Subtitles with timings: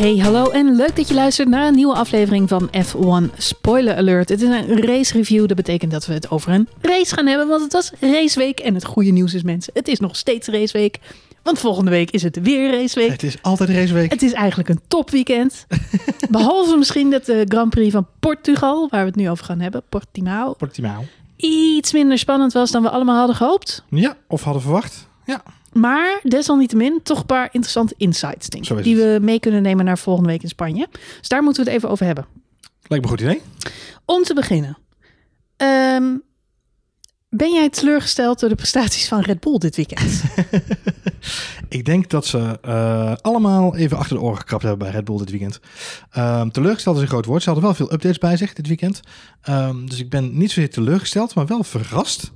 [0.00, 4.28] Hey, hallo en leuk dat je luistert naar een nieuwe aflevering van F1 Spoiler Alert.
[4.28, 7.48] Het is een race review, dat betekent dat we het over een race gaan hebben,
[7.48, 8.60] want het was raceweek.
[8.60, 10.98] En het goede nieuws is mensen, het is nog steeds raceweek,
[11.42, 13.10] want volgende week is het weer raceweek.
[13.10, 14.10] Het is altijd raceweek.
[14.10, 15.66] Het is eigenlijk een topweekend.
[16.30, 19.82] Behalve misschien dat de Grand Prix van Portugal, waar we het nu over gaan hebben,
[19.88, 21.04] Portimao, Portimao.
[21.36, 23.84] iets minder spannend was dan we allemaal hadden gehoopt.
[23.90, 25.08] Ja, of hadden verwacht.
[25.24, 29.84] Ja, Maar desalniettemin toch een paar interessante insights, denk ik, die we mee kunnen nemen
[29.84, 30.88] naar volgende week in Spanje.
[31.18, 32.26] Dus daar moeten we het even over hebben.
[32.82, 33.42] lijkt me een goed idee.
[34.04, 34.78] Om te beginnen.
[35.56, 36.16] Ehm,
[37.28, 40.22] ben jij teleurgesteld door de prestaties van Red Bull dit weekend?
[41.68, 45.18] Ik denk dat ze eh, allemaal even achter de oren gekrapt hebben bij Red Bull
[45.18, 45.60] dit weekend.
[46.10, 47.42] Ehm, teleurgesteld is een groot woord.
[47.42, 49.00] Ze hadden wel veel updates bij zich dit weekend.
[49.42, 52.32] Ehm, dus ik ben niet zozeer teleurgesteld, maar wel verrast.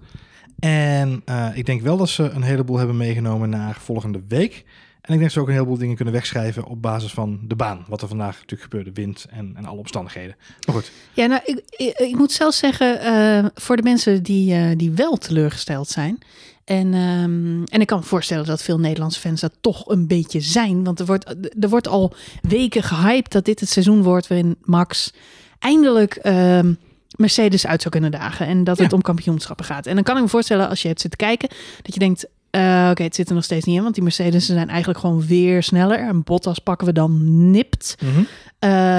[0.65, 4.65] En eh, ik denk wel dat ze een heleboel hebben meegenomen naar volgende week.
[5.01, 7.57] En ik denk dat ze ook een heleboel dingen kunnen wegschrijven op basis van de
[7.57, 7.85] baan.
[7.89, 10.37] Wat er vandaag natuurlijk gebeurde, wind en, en alle omstandigheden.
[10.67, 11.63] Maar goed, ja, nou, ik,
[11.99, 16.19] ik, moet zelfs zeggen, eh, voor de mensen die, eh, die wel teleurgesteld zijn.
[16.65, 20.41] En, ehm, en ik kan me voorstellen dat veel Nederlandse fans dat toch een beetje
[20.41, 20.85] zijn.
[20.85, 25.13] Want er wordt, er wordt al weken gehyped dat dit het seizoen wordt waarin Max
[25.59, 26.73] eindelijk ehm,
[27.17, 28.47] Mercedes uit zou kunnen dagen.
[28.47, 28.97] En dat het Ja.
[28.97, 29.87] om kampioenschappen gaat.
[29.87, 31.49] En dan kan ik me voorstellen als je hebt zitten kijken,
[31.83, 32.27] dat je denkt.
[32.51, 35.27] eh, Oké, het zit er nog steeds niet in, want die Mercedes zijn eigenlijk gewoon
[35.27, 35.99] weer sneller.
[35.99, 37.97] En Bottas pakken we dan nipt.
[38.03, 38.19] Mhm.
[38.19, 38.25] Uh,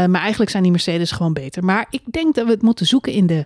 [0.06, 1.64] maar eigenlijk zijn die Mercedes gewoon beter.
[1.64, 3.46] Maar ik denk dat we het moeten zoeken in de,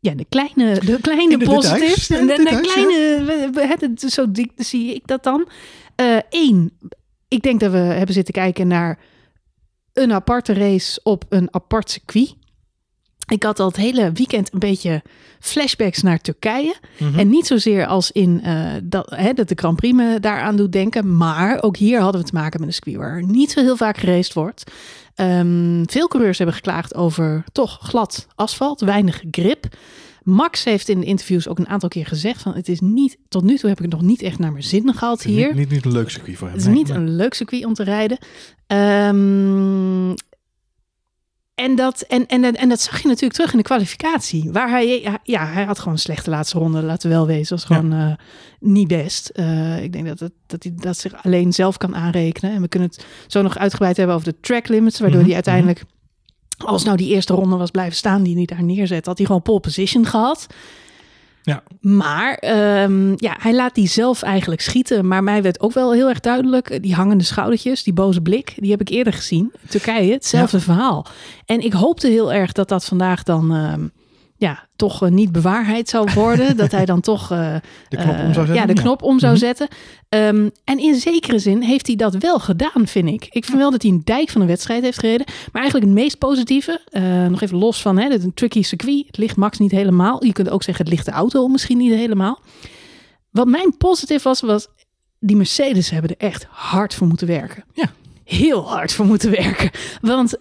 [0.00, 2.10] ja, de kleine, de kleine In de positives.
[2.10, 2.60] En de, de
[3.52, 5.48] kleine, het, zo dik zie ik dat dan.
[6.30, 6.72] Eén,
[7.28, 8.98] ik denk dat we hebben zitten kijken naar
[9.92, 12.34] een aparte race op een apart circuit.
[13.28, 15.02] Ik had al het hele weekend een beetje
[15.40, 16.74] flashbacks naar Turkije.
[16.98, 17.18] Mhm.
[17.18, 20.72] En niet zozeer als in eh, dat, hè, dat de Grand Prix me daaraan doet
[20.72, 21.16] denken.
[21.16, 23.96] Maar ook hier hadden we te maken met een circuit waar niet zo heel vaak
[23.96, 24.70] geraced wordt.
[25.14, 29.66] Ehm, veel coureurs hebben geklaagd over toch glad asfalt, weinig grip.
[30.22, 33.42] Max heeft in de interviews ook een aantal keer gezegd van het is niet, tot
[33.42, 35.46] nu toe heb ik het nog niet echt naar mijn zin gehad Het is hier.
[35.46, 36.56] Niet, niet, niet een leuk circuit voor hem.
[36.56, 36.96] Het is Nee, niet nee.
[36.98, 38.18] een leuk circuit om te rijden.
[38.66, 40.14] Ehm,
[41.62, 44.50] en, dat, en, en, en dat zag je natuurlijk terug in de kwalificatie.
[44.52, 47.56] Waar hij, ja, hij had gewoon een slechte laatste ronde, laten we wel wezen.
[47.56, 48.12] was gewoon eh,
[48.60, 49.28] niet best.
[49.28, 52.54] Eh, ik denk dat, het, dat hij dat zich alleen zelf kan aanrekenen.
[52.54, 55.00] En we kunnen het zo nog uitgebreid hebben over de track limits.
[55.00, 55.82] Waardoor Mhm, hij uiteindelijk,
[56.56, 59.42] als nou die eerste ronde was blijven staan die hij daar neerzet, had hij gewoon
[59.42, 60.46] pole position gehad.
[61.42, 61.62] Ja.
[61.80, 65.06] Maar ehm, ja, hij laat die zelf eigenlijk schieten.
[65.06, 68.54] Maar mij werd ook wel heel erg duidelijk, eh, die hangende schoudertjes, die boze blik,
[68.56, 69.52] die heb ik eerder gezien.
[69.68, 71.06] Turkije, hetzelfde verhaal.
[71.46, 73.86] En ik hoopte heel erg dat dat vandaag dan ehm,
[74.42, 76.56] ja, toch eh, niet bewaarheid zou worden.
[76.62, 77.54] dat hij dan toch eh,
[77.88, 78.54] De knop om zou eh, zetten.
[78.54, 79.40] ja, de knop om zou Mhm.
[79.40, 79.68] zetten.
[80.08, 83.26] Ehm, en in zekere zin heeft hij dat wel gedaan, vind ik.
[83.30, 85.26] Ik vind wel dat hij een dijk van een wedstrijd heeft gereden.
[85.52, 86.80] Maar eigenlijk het meest positieve,
[87.30, 89.06] nog even los van hè, dit is een tricky circuit.
[89.06, 90.24] Het ligt Max niet helemaal.
[90.24, 92.40] Je kunt ook zeggen, het ligt de auto misschien niet helemaal.
[93.30, 94.68] Wat mijn positief was, was
[95.18, 97.64] die Mercedes hebben er echt hard voor moeten werken.
[97.72, 97.90] Ja.
[98.24, 99.70] Heel hard voor moeten werken.
[100.00, 100.36] Want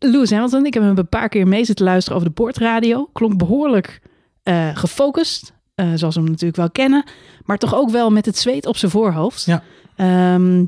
[0.00, 3.08] Lewis Hamilton, ik heb hem een paar keer mee zitten luisteren over de boordradio.
[3.12, 4.00] Klonk behoorlijk
[4.42, 7.04] eh, gefocust, eh, zoals we hem natuurlijk wel kennen.
[7.44, 9.44] Maar toch ook wel met het zweet op zijn voorhoofd.
[9.44, 9.62] Ja.
[9.96, 10.64] Ehm,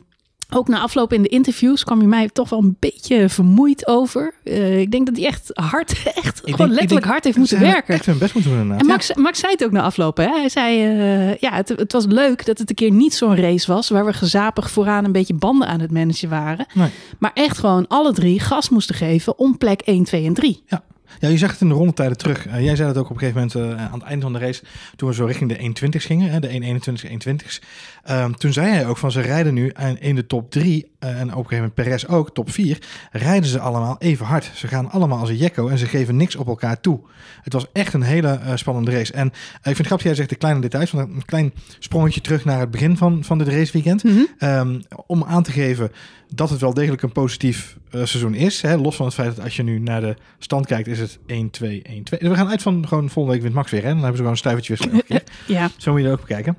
[0.55, 4.35] ook na afloop in de interviews kwam hij mij toch wel een beetje vermoeid over.
[4.45, 5.93] Eh, ik denk dat hij echt hard,
[6.25, 7.95] echt gewoon denk- letterlijk denk- hard heeft moeten werken.
[7.95, 8.79] Echt hun best moeten doen.
[8.79, 10.17] En Max, Max zei het ook na afloop.
[10.17, 10.27] Hè?
[10.29, 13.73] Hij zei, eh, ja, het, het was leuk dat het een keer niet zo'n race
[13.73, 13.89] was...
[13.89, 16.67] waar we gezapig vooraan een beetje banden aan het managen waren.
[16.75, 16.91] Nee.
[17.19, 20.63] Maar echt gewoon alle drie gas moesten geven om plek 1, 2 en 3.
[20.67, 20.83] Ja.
[21.23, 22.47] Ja, je zag het in de rondetijden terug.
[22.47, 24.39] Eh, jij zei dat ook op een gegeven moment eh, aan het einde van de
[24.39, 24.63] race,
[24.97, 27.61] toen we zo richting de 1.20's gingen, hè, de 1.21, 1.20's.
[28.05, 31.11] Ehm, toen zei hij ook van ze rijden nu in- in de top 3 en
[31.11, 32.79] op een gegeven moment Perez ook, top 4,
[33.13, 34.51] rijden ze allemaal even hard.
[34.55, 37.01] Ze gaan allemaal als een jekko en ze geven niks op elkaar toe.
[37.43, 39.13] Het was echt een hele eh, spannende race.
[39.13, 42.21] En eh, ik vind het grappig, jij zegt de kleine details, want een klein sprongetje
[42.21, 44.05] terug naar het begin van, van dit raceweekend.
[44.39, 45.91] Ehm, om aan te geven
[46.35, 48.63] dat het wel degelijk een positief eh, seizoen is.
[48.63, 48.77] Hè?
[48.77, 51.51] Los van het feit dat als je nu naar de stand kijkt, is het 1,
[51.51, 52.21] 2, 1, 2.
[52.21, 53.83] We gaan uit van gewoon volgende week wint Max weer.
[53.83, 53.89] Hè?
[53.89, 55.23] Dan hebben ze gewoon een stuivertje keer.
[55.57, 56.57] Ja, Zo moet je er ook bekijken.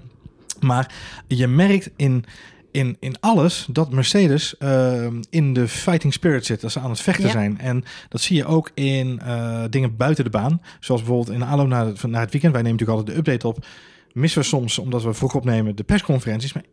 [0.60, 0.94] Maar
[1.28, 2.26] je merkt in,
[2.72, 6.62] in, in alles dat Mercedes ehm, in de fighting spirit zit.
[6.62, 7.32] Dat ze aan het vechten Ja.
[7.32, 7.60] zijn.
[7.60, 10.62] En dat zie je ook in eh, dingen buiten de baan.
[10.80, 12.54] Zoals bijvoorbeeld in de aanloop naar het, naar het weekend.
[12.54, 13.66] Wij nemen natuurlijk altijd de update op.
[14.14, 16.54] Missen we soms, omdat we vroeg opnemen, de persconferenties.
[16.54, 16.64] Maar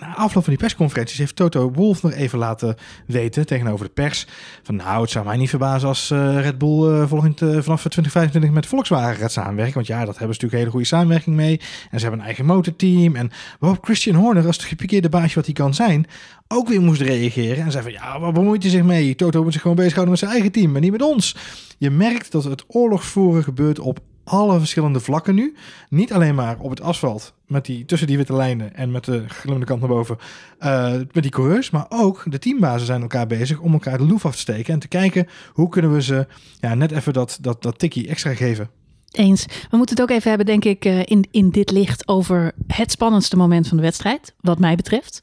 [0.00, 2.76] na afloop van die persconferenties heeft Toto Wolff nog even laten
[3.06, 4.26] weten tegenover de pers.
[4.62, 7.80] Van nou, het zou mij niet verbazen als uh, Red Bull uh, volgend, uh, vanaf
[7.80, 9.74] 2025 met Volkswagen gaat samenwerken.
[9.74, 11.60] Want ja, dat hebben ze natuurlijk hele goede samenwerking mee.
[11.90, 13.16] En ze hebben een eigen motorteam.
[13.16, 16.06] En waarop Christian Horner, als de gepikeerde baasje wat hij kan zijn,
[16.48, 17.64] ook weer moest reageren.
[17.64, 19.14] En zei van ja, waar bemoeit hij zich mee?
[19.14, 21.36] Toto moet zich gewoon bezighouden met zijn eigen team, maar niet met ons.
[21.78, 25.56] Je merkt dat het oorlogsvoeren gebeurt op alle verschillende vlakken nu.
[25.88, 29.24] Niet alleen maar op het asfalt, met die, tussen die witte lijnen en met de
[29.28, 30.18] glimmende kant naar boven,
[30.60, 31.70] uh, met die coureurs.
[31.70, 34.80] Maar ook de teambazen zijn elkaar bezig om elkaar de loef af te steken en
[34.80, 36.26] te kijken hoe kunnen we ze
[36.60, 38.70] ja, net even dat, dat, dat tikkie extra geven.
[39.10, 39.46] Eens.
[39.70, 43.36] We moeten het ook even hebben, denk ik, in, in dit licht over het spannendste
[43.36, 45.20] moment van de wedstrijd, wat mij betreft.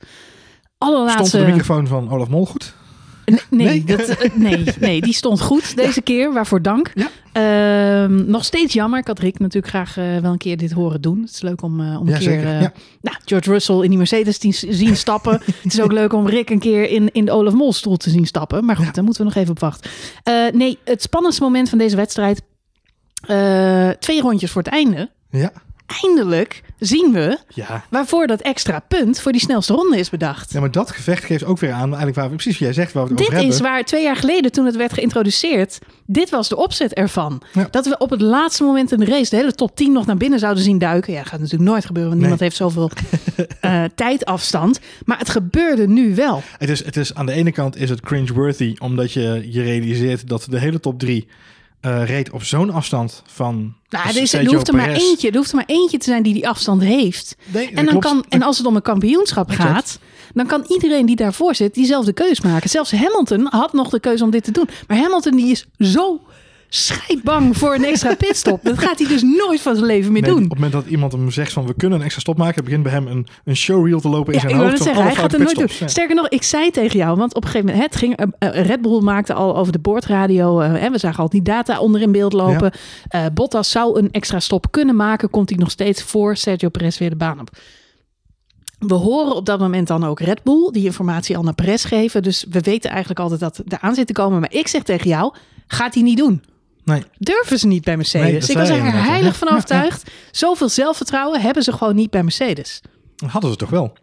[0.78, 1.26] Allerlaatste...
[1.26, 2.76] Stond de microfoon van Olaf Mol goed?
[3.30, 6.34] Nee, nee, Dat, nee, nee, die stond goed deze keer.
[6.34, 6.92] Waarvoor dank.
[6.96, 7.10] Ja.
[7.32, 9.00] Ehm, nog steeds jammer.
[9.00, 11.22] Ik had Rick natuurlijk graag uh, wel een keer dit horen doen.
[11.22, 12.44] Het is leuk om, uh, om een keer
[13.02, 15.42] nou, George Russell in die Mercedes te zien stappen.
[15.62, 18.10] het is ook leuk om Rick een keer in, in de Olaf Mol stoel te
[18.10, 18.66] zien stappen.
[18.66, 19.92] Maar goed, daar moeten we nog even op wachten.
[20.54, 22.42] nee, het spannendste moment van deze wedstrijd.
[24.00, 25.10] twee rondjes voor het einde.
[25.32, 25.52] Ja
[26.02, 27.84] eindelijk zien we ja.
[27.90, 30.52] waarvoor dat extra punt voor die snelste ronde is bedacht.
[30.54, 32.94] Ja, maar dat gevecht geeft ook weer aan, eigenlijk waar we precies wat jij zegt,
[32.94, 33.58] waar we het dit over hebben.
[33.58, 37.42] Dit is waar twee jaar geleden, toen het werd geïntroduceerd, dit was de opzet ervan.
[37.72, 40.18] Dat we op het laatste moment in de race de hele top 10 nog naar
[40.18, 41.14] binnen zouden zien duiken.
[41.14, 42.92] Ja, gaat natuurlijk nooit gebeuren, want niemand heeft zoveel
[43.62, 44.80] uh, tijdafstand.
[45.06, 46.44] Maar het gebeurde nu wel.
[46.58, 50.28] Het is, het is, aan de ene kant is het cringeworthy, omdat je je realiseert
[50.28, 51.28] dat de hele top 3
[51.82, 53.74] uh, reed op zo'n afstand van.
[53.90, 55.30] Nou, er, is, er hoeft er maar eentje.
[55.30, 57.36] Er hoeft er maar eentje te zijn die die afstand heeft.
[57.74, 60.00] en, dan kan, en als het om een kampioenschap gaat,
[60.34, 62.70] dan kan iedereen die daarvoor zit diezelfde keus maken.
[62.70, 64.70] Zelfs Hamilton had nog de keuze om dit te doen.
[64.88, 66.22] Maar Hamilton die is zo
[66.70, 68.64] scheidbang voor een extra pitstop.
[68.64, 70.44] Dat gaat hij dus nooit van zijn leven meer doen.
[70.44, 72.84] Op het moment dat iemand hem zegt van we kunnen een extra stop maken, begint
[72.84, 74.82] bij hem een, een showreel te lopen in zijn hoofd.
[74.82, 75.90] Zeggen, hij gaat het nooit doen.
[75.90, 78.82] Sterker nog, ik zei tegen jou, want op een gegeven moment, het ging, uh, Red
[78.82, 82.34] Bull maakte al over de boordradio, uh, we zagen al die data onder in beeld
[82.34, 82.72] lopen.
[83.10, 83.32] Ja.
[83.32, 87.10] Bottas zou een extra stop kunnen maken, komt hij nog steeds voor Sergio Perez weer
[87.10, 87.50] de baan op.
[88.80, 92.24] We horen op dat moment dan ook Red Bull die informatie al naar Perez geven.
[92.24, 94.40] Dus we weten eigenlijk altijd dat er aan zit te komen.
[94.40, 95.34] Maar ik zeg tegen jou,
[95.68, 96.44] gaat hij niet doen.
[96.90, 97.04] Nee.
[97.18, 98.50] Durven ze niet bij Mercedes.
[98.50, 100.12] ik was er heilig van overtuigd.
[100.32, 102.82] Zoveel zelfvertrouwen hebben ze gewoon niet bij Mercedes.
[103.26, 103.94] Hadden ze toch wel.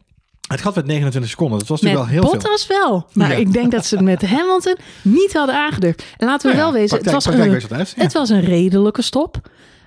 [0.49, 1.59] Het gaat met 29 seconden.
[1.59, 3.07] Dat was natuurlijk wel heel Bottas wel.
[3.13, 6.05] Maar ik denk dat ze het met Hamilton niet hadden aangedurfd.
[6.17, 7.63] En laten we wel wezen, het, was een,
[7.97, 9.41] het was een redelijke stop.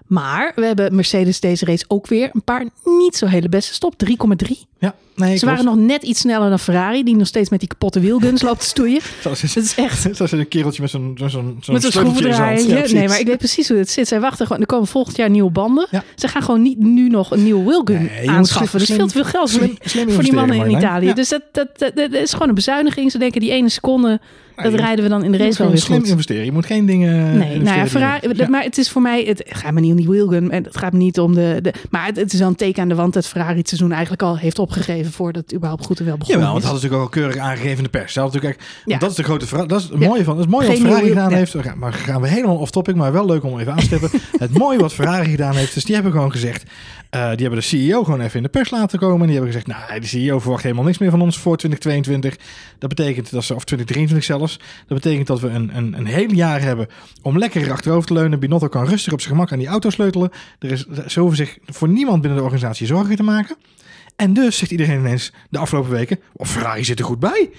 [0.05, 3.93] Maar we hebben Mercedes deze race ook weer een paar niet zo hele beste stop.
[4.49, 4.68] 3,3.
[4.79, 7.69] Ja, nee, Ze waren nog net iets sneller dan Ferrari, die nog steeds met die
[7.69, 9.01] kapotte wielguns loopt te stoeien.
[9.23, 10.07] dat is echt.
[10.15, 12.93] Zoals een kereltje met zo'n zo'n zo'n schroevendraaier.
[12.93, 14.07] nee, maar ik weet precies hoe het zit.
[14.07, 14.61] Zij wachten gewoon.
[14.61, 15.87] Er komen volgend jaar nieuwe banden.
[15.91, 16.03] Ja.
[16.15, 18.79] Ze gaan gewoon niet nu nog een nieuwe wheelgun nee, aanschaffen.
[18.79, 21.13] dus veel te veel geld voor die mannen in Italië.
[21.13, 23.11] Dus dat, dat, dat, dat, is gewoon een bezuiniging.
[23.11, 24.19] Ze denken die ene seconde
[24.63, 26.45] dat rijden we dan in de race wel weer slim investeren.
[26.45, 27.37] Je moet geen dingen.
[27.37, 29.23] Nee, nou ja, Ferrari, maar het is voor mij.
[29.23, 30.51] Het gaat me niet om die wheelgun.
[30.51, 31.59] En het gaat me niet om de.
[31.61, 33.91] de maar het, het is wel een teken aan de wand dat Ferrari het seizoen
[33.91, 36.89] eigenlijk al heeft opgegeven voordat het überhaupt goed en wel begonnen ja, want het hadden
[36.89, 38.13] natuurlijk ook al keurig aangegeven in de pers.
[38.13, 38.97] Dat, natuurlijk, ja.
[38.97, 39.65] dat is de grote vraag.
[39.65, 40.35] Dat is het mooie van.
[40.35, 41.75] Dat is mooi wat Ferrari gedaan heeft.
[41.75, 44.09] Maar gaan we helemaal off topic, maar wel leuk om even aan te stippen.
[44.39, 46.63] het mooie wat Ferrari gedaan heeft, dus die hebben gewoon gezegd.
[47.15, 49.19] Uh, die hebben de CEO gewoon even in de pers laten komen.
[49.19, 52.45] En die hebben gezegd, nou, de CEO verwacht helemaal niks meer van ons voor 2022.
[52.79, 54.59] Dat betekent dat ze, of 2023 zelfs.
[54.87, 56.87] Dat betekent dat we een, een, een heel jaar hebben
[57.21, 58.39] om lekker achterover te leunen.
[58.39, 60.31] Binotto kan rustig op zijn gemak aan die auto sleutelen.
[60.59, 63.55] Er is, ze hoeven zich voor niemand binnen de organisatie zorgen te maken.
[64.19, 67.49] En dus zegt iedereen ineens de afgelopen weken, oh, Ferrari zit er goed bij.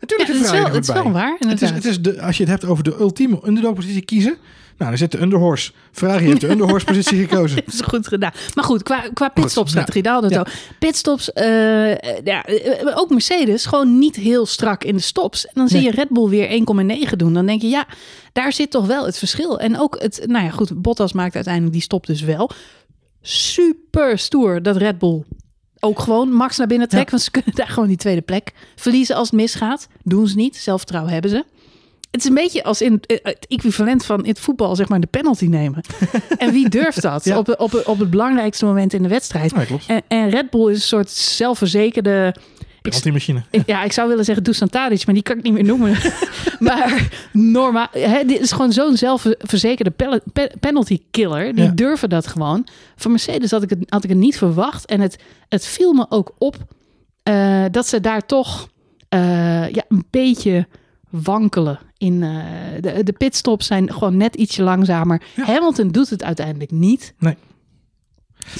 [0.00, 1.36] Natuurlijk ja, het is wel, het is wel waar.
[1.38, 4.36] Het is, het is de, als je het hebt over de ultieme underdog positie kiezen,
[4.78, 5.72] nou, dan zit de underhorse.
[5.92, 7.56] Ferrari heeft de underhorse positie gekozen.
[7.64, 8.32] dat is goed gedaan.
[8.54, 10.76] Maar goed, qua, qua pitstop-strategie, daar hadden we het ja.
[10.78, 11.44] Pitstops, uh,
[12.24, 15.46] ja, eh, ook Mercedes, gewoon niet heel strak in de stops.
[15.46, 16.48] En dan zie je Red Bull weer
[17.10, 17.32] 1,9 doen.
[17.32, 17.86] Dan denk je, ja,
[18.32, 19.60] daar zit toch wel het verschil.
[19.60, 22.50] En ook het, nou ja, goed, Bottas maakt uiteindelijk die stop dus wel.
[23.22, 25.24] Super stoer dat Red Bull
[25.80, 27.10] ook gewoon Max naar binnen trekt.
[27.10, 29.88] Want ze kunnen daar gewoon die tweede plek verliezen als het misgaat.
[30.02, 30.56] Doen ze niet.
[30.56, 31.44] Zelfvertrouwen hebben ze.
[32.10, 35.00] Het is een beetje als in eh, het equivalent van in het voetbal, zeg maar,
[35.00, 35.82] de penalty nemen.
[36.38, 39.52] en wie durft dat op, op, op het belangrijkste moment in de wedstrijd?
[39.86, 42.34] en, en Red Bull is een soort zelfverzekerde
[42.82, 43.42] Penalty-machine.
[43.66, 45.96] Ja, ik zou willen zeggen Dusan Tadic, maar die kan ik niet meer noemen.
[46.58, 50.20] maar normaal, hè, dit is gewoon zo'n zelfverzekerde
[50.60, 51.54] penalty killer.
[51.54, 52.66] Die durven dat gewoon.
[52.96, 54.86] Van Mercedes had ik het, had ik het niet verwacht.
[54.86, 55.18] En het,
[55.48, 56.56] het viel me ook op
[57.28, 58.68] uh, dat ze daar toch
[59.14, 60.66] uh, ja, een beetje
[61.10, 61.78] wankelen.
[61.96, 62.44] In, uh,
[62.80, 65.22] de, de pitstops zijn gewoon net ietsje langzamer.
[65.36, 67.14] Hamilton doet het uiteindelijk niet.
[67.18, 67.36] Nee.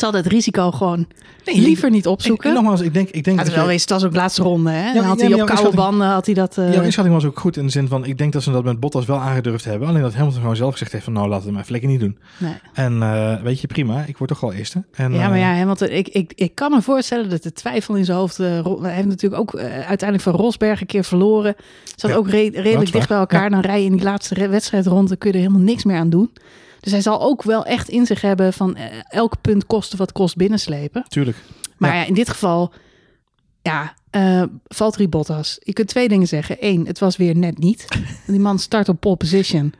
[0.01, 1.07] Hadden het risico gewoon
[1.45, 2.49] Nee, liever niet opzoeken.
[2.49, 4.71] ik- nogmaals, ik denk, ik denk dat je- wees, het was ook laatste ronde.
[4.71, 4.87] Hè?
[4.87, 6.59] ja, Dan had ja, hij op koude banden had hij dat.
[6.59, 8.65] eh, Jouw inschatting was ook goed in de zin van, ik denk dat ze dat
[8.65, 9.89] met Bottas wel aangedurfd hebben.
[9.89, 12.01] Alleen dat Hamilton gewoon zelf gezegd heeft van, nou laten we maar even lekker niet
[12.01, 12.19] doen.
[12.39, 12.53] nee.
[12.73, 14.85] En eh, weet je, prima, ik word toch wel eerste.
[14.93, 17.95] En, Ja, maar eh, ja, want ik, ik, ik kan me voorstellen dat de twijfel
[17.95, 18.39] in zijn hoofd...
[18.39, 21.55] eh, hij heeft natuurlijk ook eh, uiteindelijk van Rosberg een keer verloren.
[21.97, 23.51] Zat Ja, ook re- dat redelijk dicht bij elkaar.
[23.51, 25.97] Dan rij je in die laatste wedstrijd rond, dan kun je er helemaal niks meer
[25.97, 26.31] aan doen.
[26.89, 30.13] Dus hij zal ook wel echt in zich hebben van eh, elk punt kosten wat
[30.13, 31.05] kost binnenslepen.
[31.09, 31.37] Tuurlijk.
[31.77, 32.05] Maar Ja.
[32.07, 32.73] in dit geval,
[33.63, 35.57] ja, eh Valtteri Bottas.
[35.61, 36.57] Je kunt twee dingen zeggen.
[36.61, 37.87] Eén, het was weer net niet.
[38.27, 39.73] Die man start op pole position.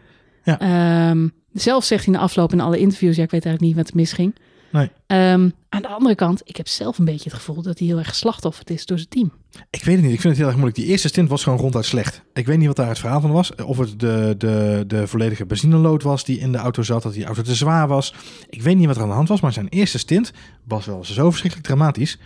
[0.45, 0.59] Ja.
[0.61, 3.85] Ehm, zelf zegt hij in de afloop in alle interviews, ja, ik weet eigenlijk niet
[3.85, 4.35] wat er misging.
[4.71, 4.91] Nee.
[5.07, 7.99] Ehm, aan de andere kant, ik heb zelf een beetje het gevoel dat hij heel
[7.99, 9.33] erg geslachtofferd is door zijn team.
[9.71, 10.15] Ik weet het niet.
[10.15, 10.77] Ik vind het heel erg moeilijk.
[10.77, 12.23] Die eerste stint was gewoon ronduit slecht.
[12.33, 13.55] Ik weet niet wat daar het verhaal van was.
[13.55, 17.03] Of het de, de, de volledige benzinelood was die in de auto zat.
[17.03, 18.15] Dat die auto te zwaar was.
[18.49, 19.41] Ik weet niet wat er aan de hand was.
[19.41, 20.33] Maar zijn eerste stint
[20.65, 22.19] was wel zo verschrikkelijk dramatisch.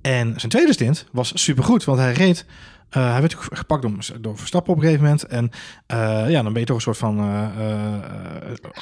[0.00, 1.84] En zijn tweede stint was supergoed.
[1.84, 2.46] Want hij reed...
[2.92, 5.24] eh, hij werd ook gepakt door, door Verstappen op een gegeven moment.
[5.26, 5.50] En
[5.86, 7.18] eh, ja, dan ben je toch een soort van...
[7.18, 7.24] eh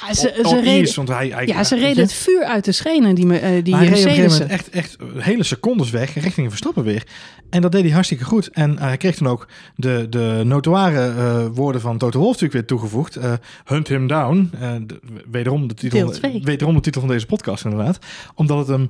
[0.07, 3.15] Ja, ze- ze reden- want hij, hij, Ja, ze reden het vuur uit de schenen,
[3.15, 6.83] die, me- die Maar hij reed op een echt, echt hele secondes weg richting Verstappen
[6.83, 7.03] weer.
[7.49, 8.47] En dat deed hij hartstikke goed.
[8.47, 13.17] En hij kreeg toen ook de, de notoire woorden van Toto Wolff natuurlijk weer toegevoegd.
[13.65, 14.51] Hunt him down.
[14.87, 14.99] De-
[15.31, 16.13] wederom, de titel,
[16.43, 17.99] wederom de titel van deze podcast inderdaad.
[18.35, 18.89] Omdat het hem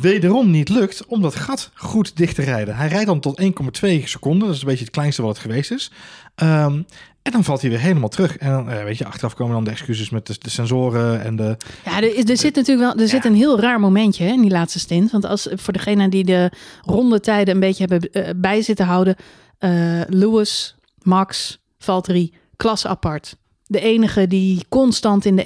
[0.00, 2.76] wederom niet lukt om dat gat goed dicht te rijden.
[2.76, 3.48] Hij rijdt dan tot 1,2
[4.04, 4.46] seconden.
[4.46, 5.90] Dat is een beetje het kleinste wat het geweest is.
[6.34, 6.82] Ehm,
[7.22, 8.36] en dan valt hij weer helemaal terug.
[8.36, 11.36] En dan, eh, weet je, achteraf komen dan de excuses met de, de sensoren en
[11.36, 11.56] de...
[11.84, 14.40] Ja, er, is- er zit natuurlijk wel er zit een heel raar momentje hè, in
[14.42, 15.10] die laatste stint.
[15.10, 16.50] Want als voor degene die de
[16.84, 19.16] rondetijden een beetje hebben eh, bij zitten houden,
[19.58, 19.70] eh,
[20.08, 23.36] Lewis, Max, Valtteri, klas apart.
[23.70, 25.44] De enige die constant in de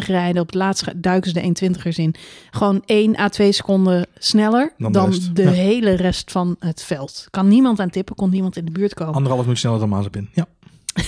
[0.00, 0.40] 1.21 rijden.
[0.42, 2.14] Op het laatst duiken ze de 1.20ers in.
[2.50, 5.56] Gewoon 1 à 2 seconden sneller Dan dan, de de, rest.
[5.56, 5.62] Ja.
[5.62, 7.26] hele rest van het veld.
[7.30, 9.14] Kan niemand aan tippen, kon niemand in de buurt komen.
[9.14, 10.28] Anderhalf minuut sneller dan Mazepin.
[10.32, 10.46] Ja.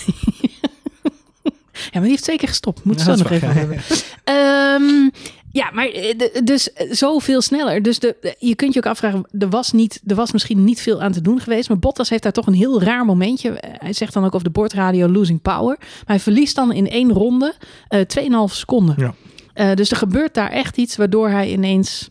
[1.73, 2.85] Ja, maar die heeft zeker gestopt.
[2.85, 3.79] Moet Ja, dat nog even hebben.
[4.25, 5.09] Ehm,
[5.53, 6.15] ja, maar eh,
[6.45, 7.83] dus eh, zoveel sneller.
[7.83, 11.03] Dus de, je kunt je ook afvragen, er was, niet, er was misschien niet veel
[11.03, 11.69] aan te doen geweest.
[11.69, 13.51] Maar Bottas heeft daar toch een heel raar momentje.
[13.51, 15.77] Eh, Hij zegt dan ook over de bordradio losing power.
[15.79, 17.55] Maar hij verliest dan in één ronde
[17.89, 18.01] eh
[18.49, 18.95] 2,5 seconden.
[18.99, 19.15] Ja.
[19.55, 22.11] Eh, dus er gebeurt daar echt iets waardoor hij ineens...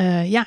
[0.00, 0.46] eh, ja,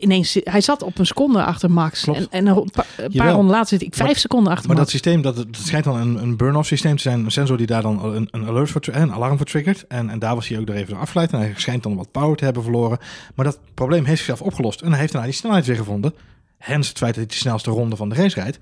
[0.00, 2.02] ineens, hij zat op een seconde achter Max.
[2.02, 2.18] Klopt.
[2.18, 2.70] En, en een,
[3.16, 5.84] paar ronden later zit ik vijf Maar- seconden achter Maar dat systeem, dat, dat schijnt
[5.84, 7.24] dan een, een burn-off systeem te zijn.
[7.24, 9.86] Een sensor die daar dan een, een alert voor, een alarm voor triggert.
[9.86, 11.32] En, en daar was hij ook door even door afgeleid.
[11.32, 12.98] En hij schijnt dan wat power te hebben verloren.
[13.34, 14.80] Maar dat probleem heeft zichzelf opgelost.
[14.80, 16.14] En hij heeft daarna die snelheid weer gevonden.
[16.58, 18.58] Hens het feit dat hij de snelste ronde van de race rijdt.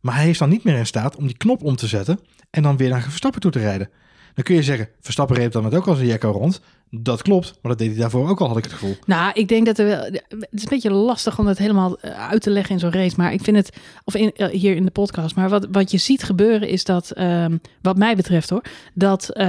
[0.00, 2.20] Maar hij is dan niet meer in staat om die knop om te zetten.
[2.50, 3.90] En dan weer naar Verstappen toe te rijden.
[4.34, 6.60] Dan kun je zeggen, Verstappen reed dan met ook als een jekko rond.
[6.90, 8.96] Dat klopt, maar dat deed hij daarvoor ook al, had ik het gevoel.
[9.06, 10.00] Nou, ik denk dat er wel.
[10.02, 13.14] Het is een beetje lastig om dat helemaal eh, uit te leggen in zo'n race.
[13.16, 13.76] Maar ik vind het.
[14.04, 15.34] Of in, eh, hier in de podcast.
[15.36, 17.10] Maar wat, wat je ziet gebeuren is dat.
[17.10, 18.62] ehm, wat mij betreft hoor.
[18.94, 19.28] Dat.
[19.30, 19.46] eh,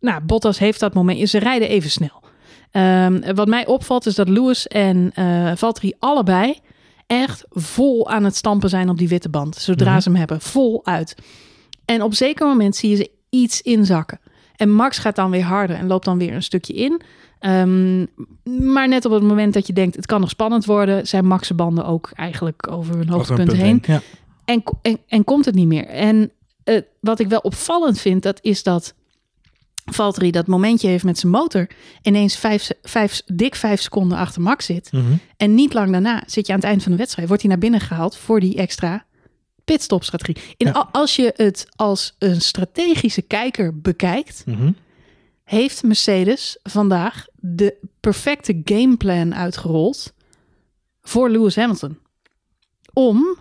[0.00, 1.28] nou, Bottas heeft dat moment.
[1.28, 2.22] Ze rijden even snel.
[2.70, 6.58] Ehm, wat mij opvalt is dat Lewis en eh Valtteri allebei.
[7.06, 9.56] echt vol aan het stampen zijn op die witte band.
[9.56, 10.00] Zodra Mhm.
[10.00, 10.40] ze hem hebben.
[10.40, 11.14] Vol uit.
[11.84, 14.20] En op zeker moment zie je ze iets inzakken.
[14.62, 17.00] En Max gaat dan weer harder en loopt dan weer een stukje in.
[17.38, 18.06] Ehm,
[18.72, 21.54] maar net op het moment dat je denkt, het kan nog spannend worden, zijn Max'
[21.54, 23.82] banden ook eigenlijk over hun Over een hoogtepunt punt heen.
[23.86, 24.00] Ja.
[24.44, 25.86] En, en, en komt het niet meer.
[25.86, 26.30] En
[26.64, 28.94] eh, wat ik wel opvallend vind, dat is dat
[29.84, 31.66] Valtteri dat momentje heeft met zijn motor.
[32.02, 34.92] Ineens vijf, vijf, dik vijf seconden achter Max zit.
[34.92, 35.12] Mhm.
[35.36, 37.28] En niet lang daarna zit je aan het eind van de wedstrijd.
[37.28, 39.04] Wordt hij naar binnen gehaald voor die extra
[39.64, 40.36] pitstopstrategie.
[40.56, 40.88] In, Ja.
[40.92, 44.72] Als je het als een strategische kijker bekijkt, Mhm.
[45.44, 50.14] heeft Mercedes vandaag de perfecte gameplan uitgerold
[51.02, 51.98] voor Lewis Hamilton.
[52.92, 53.36] Om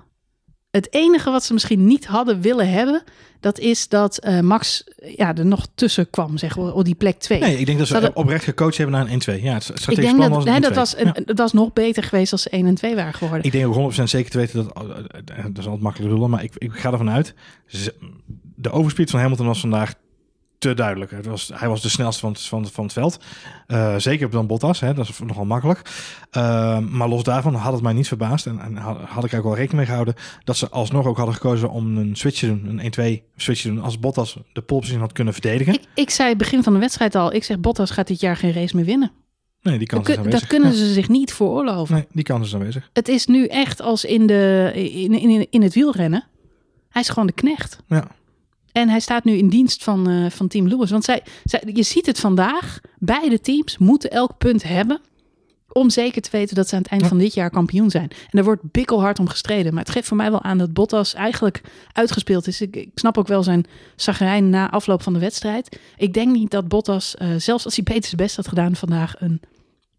[0.72, 3.04] het enige wat ze misschien niet hadden willen hebben,
[3.40, 4.84] dat is dat eh, Max
[5.16, 7.40] ja, er nog tussen kwam, zeg maar, op die plek 2.
[7.40, 9.44] Nee, ik denk dat ze oprecht gecoacht hebben naar een 1-2.
[9.44, 10.62] Ja, het strategisch ik denk plan dat was een hè, 1-2.
[10.62, 11.14] dat, was een, Ja.
[11.26, 13.46] dat was nog beter geweest als ze 1 en 2 waren geworden.
[13.46, 16.30] Ik denk ook 100% zeker te weten dat, oh, eh, dat is altijd makkelijk lullen,
[16.30, 17.34] maar ik, ik ga ervan uit.
[18.56, 19.94] De overspeed van Hamilton was vandaag
[20.62, 21.12] te duidelijk.
[21.12, 23.20] Het was, hij was de snelste van, het- van, van het veld.
[23.68, 25.82] Eh, zeker dan Bottas, hè, dat is nogal makkelijk.
[26.32, 28.46] Eh, maar los daarvan had het mij niet verbaasd.
[28.46, 30.14] En, en had, had ik ook wel rekening mee gehouden
[30.44, 32.80] dat ze alsnog ook hadden gekozen om een switch te doen.
[32.80, 33.82] Een 1-2 switch te doen.
[33.82, 35.74] Als Bottas de pole position had kunnen verdedigen.
[35.74, 38.54] Ik, ik zei begin van de wedstrijd al, ik zeg Bottas gaat dit jaar geen
[38.54, 39.12] race meer winnen.
[39.62, 40.40] nee, die Dat, kans is aanwezig.
[40.40, 40.76] dat kunnen Ja.
[40.78, 41.96] ze zich niet veroorloven.
[41.96, 42.90] Nee, die kans is aanwezig.
[42.94, 46.24] Het is nu echt als in, de, in, in, in het wielrennen.
[46.90, 47.78] Hij is gewoon de knecht.
[47.88, 48.08] Ja.
[48.72, 50.92] En hij staat nu in dienst van, eh, van Team Lewis.
[50.92, 52.80] Want zij, zij, je ziet het vandaag.
[52.98, 55.02] Beide teams moeten elk punt hebben.
[55.74, 58.10] Om zeker te weten dat ze aan het eind van dit jaar kampioen zijn.
[58.30, 59.74] En er wordt bikkelhard om gestreden.
[59.74, 61.62] Maar het geeft voor mij wel aan dat Bottas eigenlijk
[61.94, 62.62] uitgespeeld is.
[62.62, 65.80] Ik, ik snap ook wel zijn zagrijn na afloop van de wedstrijd.
[65.98, 69.14] Ik denk niet dat Bottas, eh, zelfs als hij beter zijn best had gedaan vandaag,
[69.20, 69.42] een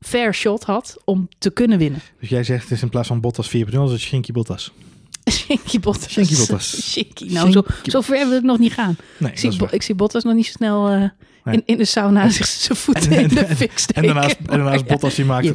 [0.00, 2.00] fair shot had om te kunnen winnen.
[2.20, 4.72] Dus jij zegt het is in plaats van Bottas 4.0, is het Shinky Bottas.
[5.30, 6.10] Shinky Bottas.
[6.12, 6.90] Shinky Bottas.
[6.90, 7.32] Shinky.
[7.32, 8.96] Nou, zo, Shinky zo ver wil ik nog niet gaan.
[9.18, 11.04] Nee, Ik zie, ik Bottas nog niet zo snel eh,
[11.44, 11.54] Nee.
[11.54, 14.44] in, in de sauna zich zijn voeten En- in de en- fik En daarnaast, en
[14.46, 15.46] daarnaast Bottas die maakt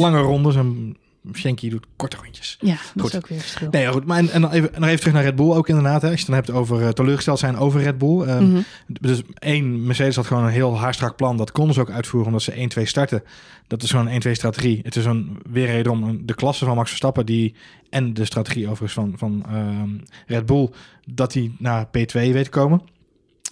[0.00, 0.96] lange rondes en
[1.32, 2.56] Shanky doet korte rondjes.
[2.60, 3.12] Ja, dat Goed.
[3.12, 3.68] is ook weer verschil.
[3.70, 4.04] Nee, goed.
[4.06, 6.02] Maar en, en dan even, nog even terug naar Red Bull ook inderdaad.
[6.02, 6.08] Hè.
[6.10, 8.20] Als je het dan hebt over eh, teleurgesteld zijn over Red Bull.
[8.22, 8.60] Ehm, Mhm.
[8.86, 11.36] Dus één, Mercedes had gewoon een heel haarstrak plan.
[11.36, 13.22] Dat konden ze ook uitvoeren omdat ze 1-2 starten.
[13.66, 14.80] Dat is gewoon een 1-2 strategie.
[14.82, 17.54] Het is een, weer wederom een- de klasse van Max Verstappen die,
[17.90, 19.90] en de strategie overigens van, van ehm,
[20.26, 20.68] Red Bull,
[21.06, 22.82] dat hij naar P2 weet te komen.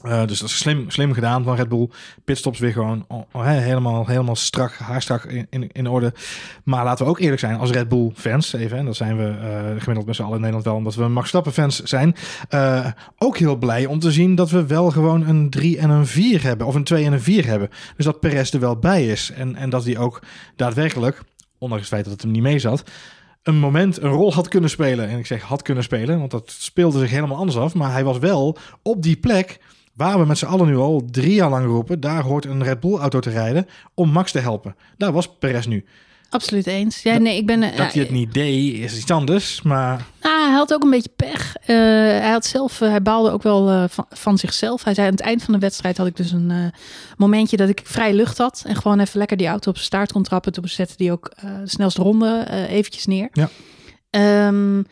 [0.02, 1.88] Eh, dus dat is slim, slim gedaan van Red Bull.
[2.25, 6.12] Pitstops weer gewoon oh, oh, helemaal, helemaal strak, haarstrak in, in, in orde.
[6.64, 9.25] Maar laten we ook eerlijk zijn, als Red Bull fans, even, en dat zijn we
[9.25, 12.16] eh, gemiddeld met z'n allen in Nederland wel, omdat we Max Verstappen fans zijn,
[12.49, 12.87] eh,
[13.18, 16.42] ook heel blij om te zien dat we wel gewoon een 3 en een 4
[16.42, 17.68] hebben, of een 2 en een 4 hebben.
[17.97, 20.23] Dus dat Perez er wel bij is en, en dat hij ook
[20.56, 21.23] daadwerkelijk,
[21.59, 22.85] ondanks het feit dat het hem niet mee zat,
[23.42, 25.09] een moment een rol had kunnen spelen.
[25.09, 27.75] En ik zeg had kunnen spelen, want dat speelde zich helemaal anders af.
[27.75, 29.59] Maar hij was wel op die plek
[29.94, 32.00] waar we met z'n allen nu al drie jaar lang roepen.
[32.00, 34.76] Daar hoort een Red Bull auto te rijden om Max te helpen.
[34.96, 35.84] Daar was Perez nu.
[36.30, 37.02] Absoluut eens.
[37.02, 37.62] Ja, nee, ik ben...
[37.62, 39.62] eh, Dat hij het niet deed is iets anders.
[39.62, 41.56] Maar Ah, hij had ook een beetje pech.
[41.56, 44.84] Eh, hij had zelf, eh, hij baalde ook wel eh, van, van zichzelf.
[44.84, 46.56] Hij zei aan het eind van de wedstrijd had ik dus een eh,
[47.16, 50.12] momentje dat ik vrij lucht had en gewoon even lekker die auto op zijn staart
[50.12, 50.52] kon trappen.
[50.52, 53.28] Toen zette die ook eh, de snelste ronde eh, eventjes neer.
[53.32, 53.49] Ja.
[54.11, 54.82] Ehm,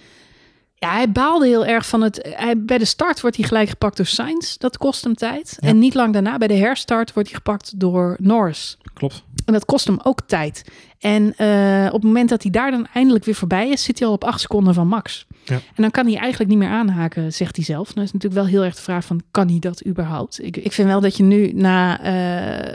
[0.80, 2.28] ja, hij baalde heel erg van het.
[2.36, 4.56] Hij, bij de start wordt hij gelijk gepakt door Sainz.
[4.56, 5.56] Dat kost hem tijd.
[5.60, 5.68] Ja.
[5.68, 8.78] En niet lang daarna, bij de herstart, wordt hij gepakt door Norris.
[8.94, 9.22] klopt.
[9.44, 10.64] En dat kost hem ook tijd.
[11.00, 14.08] En eh, op het moment dat hij daar dan eindelijk weer voorbij is, zit hij
[14.08, 15.26] al op acht seconden van Max.
[15.44, 15.54] Ja.
[15.54, 17.92] En dan kan hij eigenlijk niet meer aanhaken, zegt hij zelf.
[17.92, 20.42] Dan is natuurlijk wel heel erg de vraag van, kan hij dat überhaupt?
[20.44, 22.68] Ik, ik vind wel dat je nu na eh,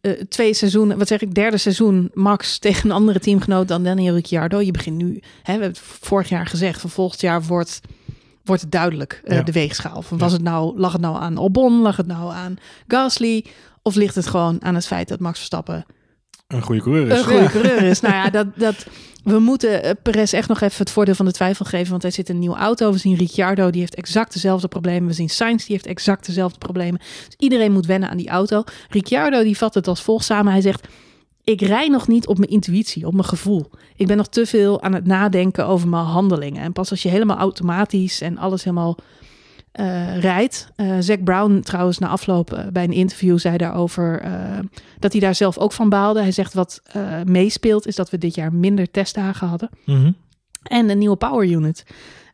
[0.00, 4.14] eh, twee seizoenen, wat zeg ik, derde seizoen Max tegen een andere teamgenoot dan Daniel
[4.14, 4.60] Ricciardo.
[4.60, 7.80] Je begint nu, hè, we hebben het vorig jaar gezegd, van volgend jaar wordt,
[8.44, 9.42] wordt het duidelijk, Ja.
[9.42, 10.02] de weegschaal.
[10.02, 10.22] Van Ja.
[10.24, 12.56] was het nou, lag het nou aan Albon, lag het nou aan
[12.88, 13.44] Gasly?
[13.82, 15.84] Of ligt het gewoon aan het feit dat Max Verstappen
[16.46, 17.18] Een goede coureur is.
[17.18, 17.50] een goede Ja.
[17.50, 18.00] coureur is.
[18.00, 18.86] Nou ja, dat, dat,
[19.24, 21.90] we moeten eh, Perez echt nog even het voordeel van de twijfel geven.
[21.90, 22.92] Want hij zit in een nieuwe auto.
[22.92, 25.08] We zien Ricciardo, die heeft exact dezelfde problemen.
[25.08, 27.00] We zien Sainz, die heeft exact dezelfde problemen.
[27.26, 28.62] Dus iedereen moet wennen aan die auto.
[28.88, 30.52] Ricciardo, die vat het als volgt samen.
[30.52, 30.86] Hij zegt,
[31.44, 33.70] ik rij nog niet op mijn intuïtie, op mijn gevoel.
[33.96, 36.62] Ik ben nog te veel aan het nadenken over mijn handelingen.
[36.62, 38.96] En pas als je helemaal automatisch en alles helemaal
[39.76, 40.68] eh, rijdt.
[40.76, 44.22] Eh Zack Brown trouwens na afloop eh, bij een interview zei daarover
[44.98, 46.20] dat hij daar zelf ook van baalde.
[46.20, 46.82] Hij zegt wat
[47.24, 50.12] meespeelt is dat we dit jaar minder testdagen hadden Mhm.
[50.62, 51.84] en een nieuwe power unit.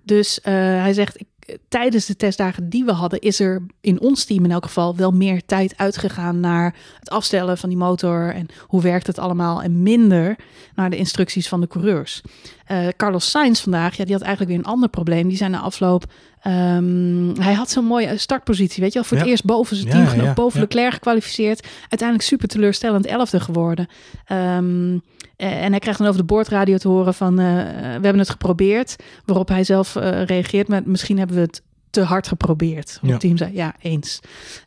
[0.04, 1.26] Dus hij zegt ik,
[1.68, 5.10] tijdens de testdagen die we hadden is er in ons team in elk geval wel
[5.10, 9.82] meer tijd uitgegaan naar het afstellen van die motor en hoe werkt het allemaal en
[9.82, 10.36] minder
[10.74, 12.22] naar de instructies van de coureurs.
[12.66, 15.28] Eh, Carlos Sainz vandaag, ja, die had eigenlijk weer een ander probleem.
[15.28, 16.04] Die zijn na afloop
[16.42, 19.08] Ehm, hij had zo'n mooie startpositie, weet je wel.
[19.08, 19.32] Voor het Ja.
[19.32, 20.64] eerst boven zijn Ja, teamgenoot, ja, boven ja.
[20.64, 21.66] Leclerc gekwalificeerd.
[21.80, 23.86] Uiteindelijk super teleurstellend elfde geworden.
[24.24, 25.00] Ehm, eh,
[25.36, 27.38] en hij krijgt dan over de boordradio te horen van...
[27.38, 28.96] eh, we hebben het geprobeerd.
[29.24, 30.86] Waarop hij zelf eh, reageert met...
[30.86, 32.98] misschien hebben we het te hard geprobeerd.
[33.02, 33.10] Ja.
[33.10, 34.20] Het team zei, ja, eens.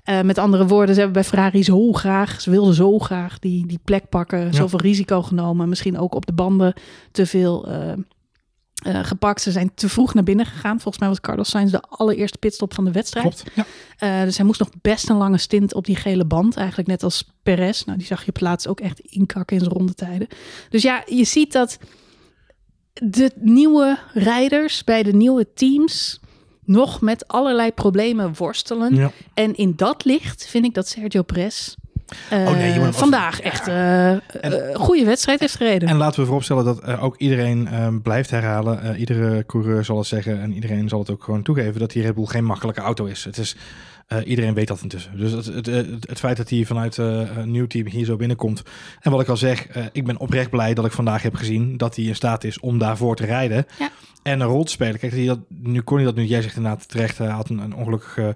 [0.04, 2.42] Eh, met andere woorden, ze hebben bij Ferrari zo graag...
[2.42, 4.54] ze wilden zo graag die, die plek pakken.
[4.54, 5.70] Zoveel risico genomen.
[5.70, 6.74] Misschien ook op de banden
[7.12, 7.68] te veel...
[8.86, 9.42] eh, gepakt.
[9.42, 10.80] Ze zijn te vroeg naar binnen gegaan.
[10.80, 13.44] Volgens mij was Carlos Sainz de allereerste pitstop van de wedstrijd.
[13.44, 13.52] Klopt.
[13.56, 13.66] Ja.
[13.98, 16.56] Eh, dus hij moest nog best een lange stint op die gele band.
[16.56, 17.84] Eigenlijk net als Perez.
[17.84, 20.28] Nou, die zag je laatst ook echt inkakken in zijn rondetijden.
[20.70, 21.78] Dus ja, je ziet dat
[22.94, 26.20] de nieuwe rijders bij de nieuwe teams
[26.64, 28.96] nog met allerlei problemen worstelen.
[28.96, 29.12] Ja.
[29.34, 31.76] En in dat licht vind ik dat Sergio Perez
[32.30, 35.90] eh, Oh nee, je moet hem vandaag als- echt eh, een goede wedstrijd heeft gereden.
[35.90, 38.82] En laten we vooropstellen dat eh, ook iedereen eh, blijft herhalen.
[38.82, 42.02] Eh, iedere coureur zal het zeggen en iedereen zal het ook gewoon toegeven dat die
[42.04, 43.24] Red Bull geen makkelijke auto is.
[43.24, 43.56] Het is
[44.08, 45.18] eh, iedereen weet dat intussen.
[45.18, 48.16] Dus het, het, het, het feit dat hij vanuit eh, een nieuw team hier zo
[48.16, 48.64] binnenkomt.
[49.02, 51.78] En wat ik al zeg, eh, ik ben oprecht blij dat ik vandaag heb gezien
[51.78, 53.66] dat hij in staat is om daarvoor te rijden.
[53.80, 53.90] Ja.
[54.24, 55.00] En een rol te spelen.
[55.00, 56.24] Kijk, dat, nu kon hij dat nu.
[56.24, 58.36] Jij zegt inderdaad terecht, hij had een, een ongelukkige...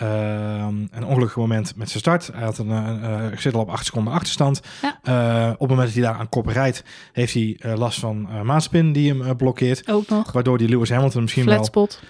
[0.00, 2.30] ehm, een ongelukkig moment met zijn start.
[2.32, 4.60] Hij had een, eh, zit al op 8 seconden achterstand.
[4.82, 4.98] Ja.
[5.02, 8.92] Eh, op het moment dat hij daar aan kop rijdt, heeft hij last van maatspin
[8.92, 9.88] die hem blokkeert.
[9.90, 10.32] ook nog.
[10.32, 11.54] Waardoor die Lewis Hamilton misschien wel...
[11.54, 12.00] Flatspot.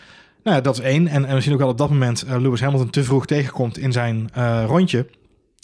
[0.43, 1.09] Nou ja, dat is één.
[1.09, 4.31] En, en zien ook wel op dat moment Lewis Hamilton te vroeg tegenkomt in zijn
[4.67, 5.07] rondje.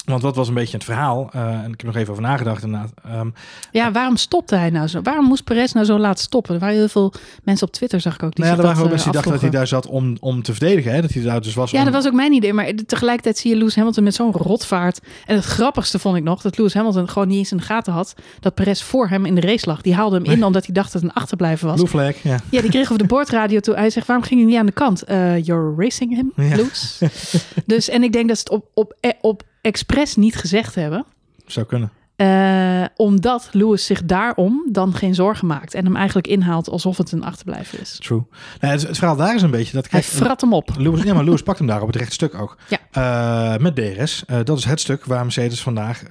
[0.06, 1.28] Want wat was een beetje het verhaal?
[1.32, 2.90] Eh, en ik heb nog even over nagedacht inderdaad.
[3.04, 3.28] Ehm,
[3.70, 5.02] Ja, waarom stopte hij nou zo?
[5.02, 6.54] Waarom moest Perez nou zo laat stoppen?
[6.54, 7.12] Er waren heel veel
[7.44, 8.34] mensen op Twitter, zag ik ook.
[8.34, 9.86] Die nou ja, er waren ook dat, mensen die eh, dachten dat hij daar zat
[9.92, 10.92] om, om te verdedigen.
[10.92, 11.00] Hè?
[11.00, 12.52] Dat hij daar dus was Ja, om- dat was ook mijn idee.
[12.52, 15.00] Maar tegelijkertijd zie je Lewis Hamilton met zo'n rotvaart.
[15.26, 17.92] En het grappigste vond ik nog dat Lewis Hamilton gewoon niet eens in de gaten
[17.92, 19.80] had dat Perez voor hem in de race lag.
[19.80, 21.76] Die haalde hem in omdat hij dacht dat het een achterblijver was.
[21.76, 22.38] Blue flag, ja.
[22.50, 23.74] Ja, die kreeg over de boordradio toe.
[23.74, 25.02] Hij zegt, waarom ging je niet aan de kant?
[25.02, 26.56] Eh, you're racing him, Ja.
[26.56, 27.00] Lewis.
[27.66, 31.04] dus, en ik denk dat het op, op, eh, op expres niet gezegd hebben.
[31.46, 31.90] Zou kunnen.
[32.16, 35.74] Eh, omdat Lewis zich daarom dan geen zorgen maakt.
[35.74, 37.98] En hem eigenlijk inhaalt alsof het een achterblijver is.
[38.02, 38.22] True.
[38.60, 39.90] Nou, het, het verhaal daar is een beetje dat...
[39.90, 40.70] Hij frat hem op.
[40.78, 42.56] Lewis, ja, maar Lewis pakt hem daar op het rechte stuk ook.
[42.68, 42.78] Ja.
[42.90, 44.24] Eh, met DRS.
[44.26, 46.02] Eh, dat is het stuk waar Mercedes vandaag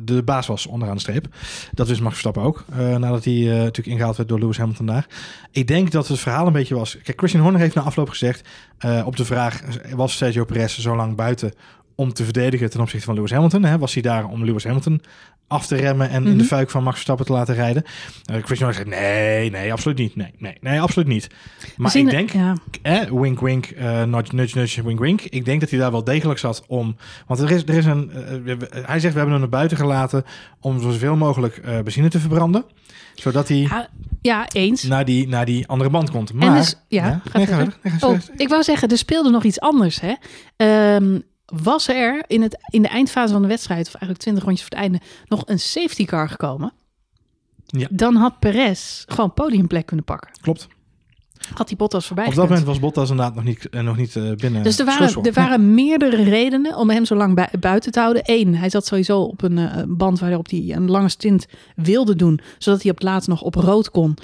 [0.00, 1.26] de baas was onderaan de streep.
[1.72, 2.64] Dat wist Max Verstappen ook.
[2.76, 5.06] nadat hij natuurlijk ingehaald werd door Lewis Hamilton daar.
[5.50, 6.98] Ik denk dat het verhaal een beetje was...
[7.02, 8.48] Kijk, Christian Horner heeft na afloop gezegd...
[9.04, 9.62] op de vraag,
[9.94, 11.52] was Sergio Perez zo lang buiten
[12.00, 13.64] om te verdedigen ten opzichte van Lewis Hamilton?
[13.64, 13.78] Hè?
[13.78, 15.00] Was hij daar om Lewis Hamilton
[15.46, 16.44] af te remmen en in de Mhm.
[16.44, 17.82] fuik van Max Verstappen te laten rijden?
[18.24, 20.16] Eh, Christian zegt, nee, nee, absoluut niet.
[20.16, 21.26] Nee, nee, nee, absoluut niet.
[21.76, 25.20] Maar zien ik denk, Ja, eh, wink wink, eh, nudge nudge nudge, wink wink.
[25.22, 26.96] Ik denk dat hij daar wel degelijk zat om...
[27.26, 28.10] Want er is, er is een...
[28.10, 28.54] eh,
[28.86, 30.24] hij zegt, we hebben hem naar buiten gelaten
[30.60, 32.64] om zoveel mogelijk eh, benzine te verbranden.
[33.14, 33.88] Zodat hij ja,
[34.20, 34.82] ja, eens.
[34.82, 36.32] naar, die, naar die andere band komt.
[36.32, 37.54] Maar, En dus, ja, ga nee, ga verder.
[37.56, 37.74] verder.
[37.82, 38.40] Nee, ga Oh, verder.
[38.40, 40.00] ik wou zeggen, er speelde nog iets anders.
[40.00, 40.14] Hè?
[40.56, 41.18] Ehm,
[41.50, 44.76] was er in, het, in de eindfase van de wedstrijd, of eigenlijk 20 rondjes voor
[44.76, 46.72] het einde, nog een safety car gekomen?
[47.66, 47.86] Ja.
[47.90, 50.30] Dan had Perez gewoon podiumplek kunnen pakken.
[50.40, 50.68] Klopt.
[51.54, 52.60] Had die Bottas voorbij Op dat gekund.
[52.60, 54.62] moment was Bottas inderdaad nog niet, eh, nog niet eh, binnen.
[54.62, 58.22] Dus er waren, er waren meerdere redenen om hem zo lang bui- buiten te houden.
[58.26, 62.40] Eén, hij zat sowieso op een eh, band waarop hij een lange stint wilde doen.
[62.58, 64.16] Zodat hij op het laatst nog op rood kon.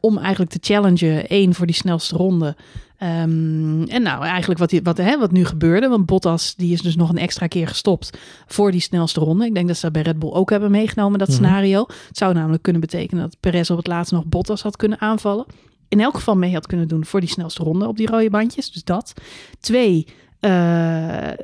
[0.00, 1.24] om eigenlijk te challengen.
[1.28, 2.56] Eén, voor die snelste ronde.
[2.98, 5.88] Ehm, en nou, eigenlijk wat, die- wat, hè, wat nu gebeurde.
[5.88, 9.46] Want Bottas die is dus nog een extra keer gestopt voor die snelste ronde.
[9.46, 11.36] Ik denk dat ze dat bij Red Bull ook hebben meegenomen, dat Mhm.
[11.36, 11.80] scenario.
[12.08, 15.44] Het zou namelijk kunnen betekenen dat Perez op het laatst nog Bottas had kunnen aanvallen.
[15.94, 18.72] In elk geval mee had kunnen doen voor die snelste ronde op die rode bandjes.
[18.72, 19.12] Dus dat.
[19.60, 20.06] Twee,
[20.40, 20.50] eh,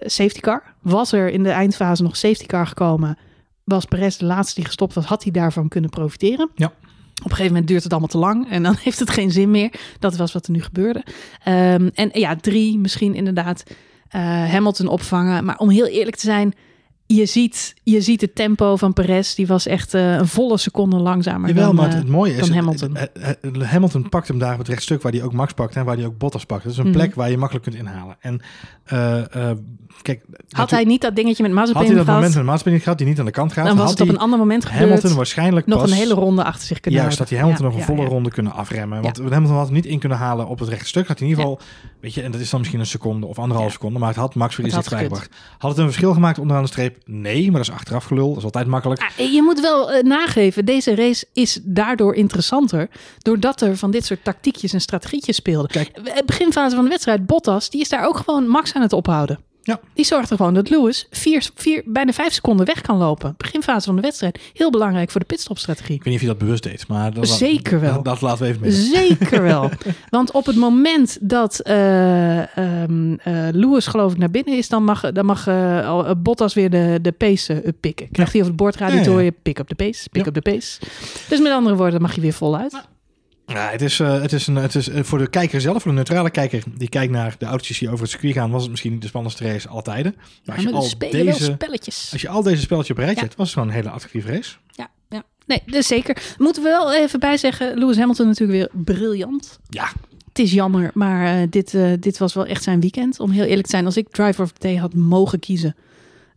[0.00, 0.62] safety car.
[0.80, 3.18] Was er in de eindfase nog safety car gekomen,
[3.64, 6.50] was Perez de laatste die gestopt was, had hij daarvan kunnen profiteren.
[6.54, 6.66] Ja.
[6.66, 9.50] Op een gegeven moment duurt het allemaal te lang en dan heeft het geen zin
[9.50, 9.72] meer.
[9.98, 11.04] Dat was wat er nu gebeurde.
[11.44, 13.62] Ehm, en ja, drie, misschien inderdaad
[14.08, 15.44] eh, Hamilton opvangen.
[15.44, 16.54] Maar om heel eerlijk te zijn,
[17.16, 19.34] je ziet, je ziet het tempo van Perez.
[19.34, 22.34] Die was echt eh, een volle seconde langzamer Jawel, dan, maar eh, het, het mooie
[22.34, 22.48] is...
[22.50, 22.96] Hamilton.
[22.96, 25.96] het- Hamilton pakt hem daar op het rechtstuk waar hij ook Max pakt en waar
[25.96, 26.62] hij ook Bottas pakt.
[26.62, 26.92] Dat is een Mhm.
[26.92, 28.16] plek waar je makkelijk kunt inhalen.
[28.20, 28.40] En
[28.84, 29.56] eh, eh,
[30.02, 30.24] kijk...
[30.50, 32.98] Had hij niet dat dingetje met had hij Mazepin dat gehad, moment met Mazepin gehad,
[32.98, 34.84] die niet aan de kant gaat, dan was had het op een ander moment gebeurd.
[34.84, 35.90] Hamilton waarschijnlijk nog pas...
[35.90, 38.08] een hele ronde achter zich kunnen Juist, dat hij Hamilton Ja, nog een ja, volle
[38.08, 38.14] ja.
[38.14, 39.02] ronde kunnen afremmen.
[39.02, 41.06] Want Hamilton had hem niet in kunnen halen op het rechte stuk.
[41.06, 41.66] Had hij in ieder geval,
[42.00, 44.34] weet je, en dat is dan misschien een seconde of anderhalf seconde, maar het had
[44.34, 45.30] Max weer iets had dichtbij gebracht.
[45.58, 46.98] Had het een verschil gemaakt onderaan de streep?
[47.04, 48.28] Nee, maar dat is achteraf gelul.
[48.28, 49.00] Dat is altijd makkelijk.
[49.00, 52.90] Ah, Je moet wel eh, nageven, deze race is daardoor interessanter.
[53.18, 55.70] Doordat er van dit soort tactiekjes en strategietjes speelden.
[55.70, 55.90] Kijk.
[56.02, 59.38] Het beginfase van de wedstrijd, Bottas, die is daar ook gewoon Max aan het ophouden.
[59.62, 59.80] Ja.
[59.94, 63.34] Die zorgt er gewoon dat Lewis vier, vier, bijna vijf seconden weg kan lopen.
[63.36, 64.38] Beginfase van de wedstrijd.
[64.52, 65.94] Heel belangrijk voor de pitstopstrategie.
[65.94, 67.92] Ik weet niet of je dat bewust deed, maar dat, Zeker wel.
[67.94, 68.82] Dat, dat laten we even midden.
[68.82, 69.70] Zeker wel.
[70.10, 74.84] Want op het moment dat eh, ehm, eh, Lewis geloof ik naar binnen is, dan
[74.84, 78.08] mag, dan mag eh, Bottas weer de, de pace pikken.
[78.12, 79.30] Krijgt hij over het bordradio Ja, ja, ja.
[79.42, 80.28] pick up de pace, pick Ja.
[80.28, 80.80] up de pace.
[81.28, 82.88] Dus met andere woorden, dan mag je weer voluit.
[83.52, 85.90] Ja, het is, eh, het is, een, het is eh, voor de kijker zelf, voor
[85.90, 88.70] de neutrale kijker die kijkt naar de autootjes die over het circuit gaan, was het
[88.70, 90.14] misschien niet de spannendste race alle tijden.
[90.16, 92.08] Maar als Ja, je, maar al spelen wel deze, spelletjes.
[92.12, 93.22] als je al deze spelletjes op rijtje Ja.
[93.26, 94.54] hebt, was het gewoon een hele attractieve race.
[94.70, 95.22] Ja, ja.
[95.46, 96.34] Nee, dus zeker.
[96.38, 99.58] Moeten we wel even bij zeggen, Lewis Hamilton natuurlijk weer briljant.
[99.68, 99.92] Ja,
[100.28, 103.20] Het is jammer, maar eh, dit, dit was wel echt zijn weekend.
[103.20, 105.76] Om heel eerlijk te zijn, als ik Driver of the Day had mogen kiezen,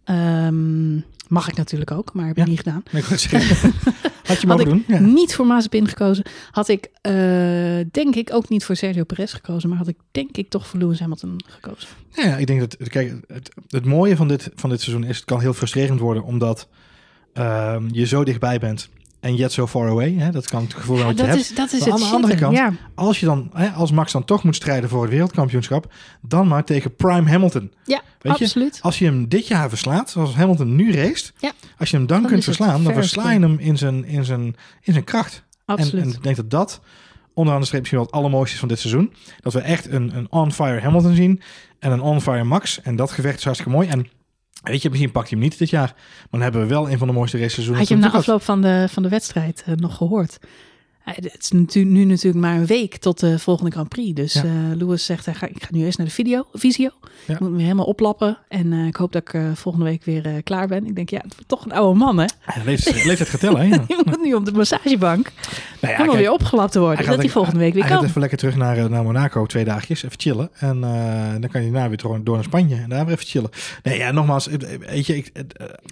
[0.04, 0.96] ehm,
[1.28, 2.50] mag ik natuurlijk ook, maar heb ik Ja.
[2.50, 2.84] niet gedaan.
[2.92, 3.10] nee, ik.
[4.24, 4.84] Had je Had ik doen?
[4.88, 5.00] Ja.
[5.00, 7.14] niet voor Mazepin gekozen, had ik eh,
[7.92, 10.80] denk ik ook niet voor Sergio Perez gekozen, maar had ik denk ik toch voor
[10.80, 11.90] Lewis Hamilton gekozen.
[12.10, 15.16] Ja, ja, ik denk dat kijk, het, het mooie van dit, van dit seizoen is,
[15.16, 16.68] het kan heel frustrerend worden omdat
[17.34, 18.90] ehm, je zo dichtbij bent
[19.24, 20.14] en yet so far away.
[20.18, 20.32] Hè?
[20.32, 21.40] Dat kan het gevoel Ja, je dat, hebt.
[21.40, 22.74] is, dat is Maar het aan de andere kant, ja.
[22.96, 26.64] Als je dan, hè, als Max dan toch moet strijden voor het wereldkampioenschap, dan maar
[26.64, 27.72] tegen Prime Hamilton.
[27.84, 28.80] ja, Weet je, absoluut.
[28.82, 31.52] Als je hem dit jaar verslaat, zoals Hamilton nu race, Ja.
[31.78, 34.56] als je hem dan, Dan kunt verslaan, dan versla je hem in zijn, in zijn,
[34.82, 35.44] in zijn kracht.
[35.66, 36.04] En, absoluut.
[36.04, 36.82] en ik denk dat dat
[37.34, 39.14] onderaan de streep misschien wel het allermooiste is van dit seizoen.
[39.42, 41.42] Dat we echt een, een on-fire Hamilton zien
[41.80, 42.82] en een on-fire Max.
[42.82, 43.88] En dat gevecht is hartstikke mooi.
[43.88, 44.08] En
[44.64, 45.94] weet je, misschien pakt hij hem niet dit jaar.
[45.96, 47.82] Maar dan hebben we wel een van de mooiste race seizoenen.
[47.82, 50.40] Had je hem na afloop van de, van de wedstrijd eh, nog gehoord?
[51.06, 54.14] Ja, Het is nu natuurlijk maar een week tot de volgende Grand Prix.
[54.14, 54.44] Dus Ja.
[54.44, 56.90] eh Lewis zegt, hij ga, ik ga nu eerst naar de video, visio.
[57.26, 57.34] Ja.
[57.34, 58.38] Ik moet me helemaal oplappen.
[58.48, 60.86] En eh, ik hoop dat ik eh, volgende week weer klaar ben.
[60.86, 62.26] Ik denk, ja, het toch een oude man, hè?
[62.40, 63.66] Hij leeft, leeft het getellen, hè?
[63.66, 63.84] Ja.
[63.88, 65.34] Je moet nu op de massagebank Nou
[65.82, 66.98] ja, helemaal kijk, weer opgelapt te worden.
[66.98, 68.08] hij Dat gaat hij volgende week weer Hij gaat kan.
[68.10, 70.50] even lekker terug naar, naar Monaco, twee dagjes, even chillen.
[70.54, 70.82] En
[71.42, 73.50] dan kan hij daarna weer door, door naar Spanje en daar weer even chillen.
[73.84, 74.48] Nee, ja, nogmaals,
[74.80, 75.32] weet je, ik,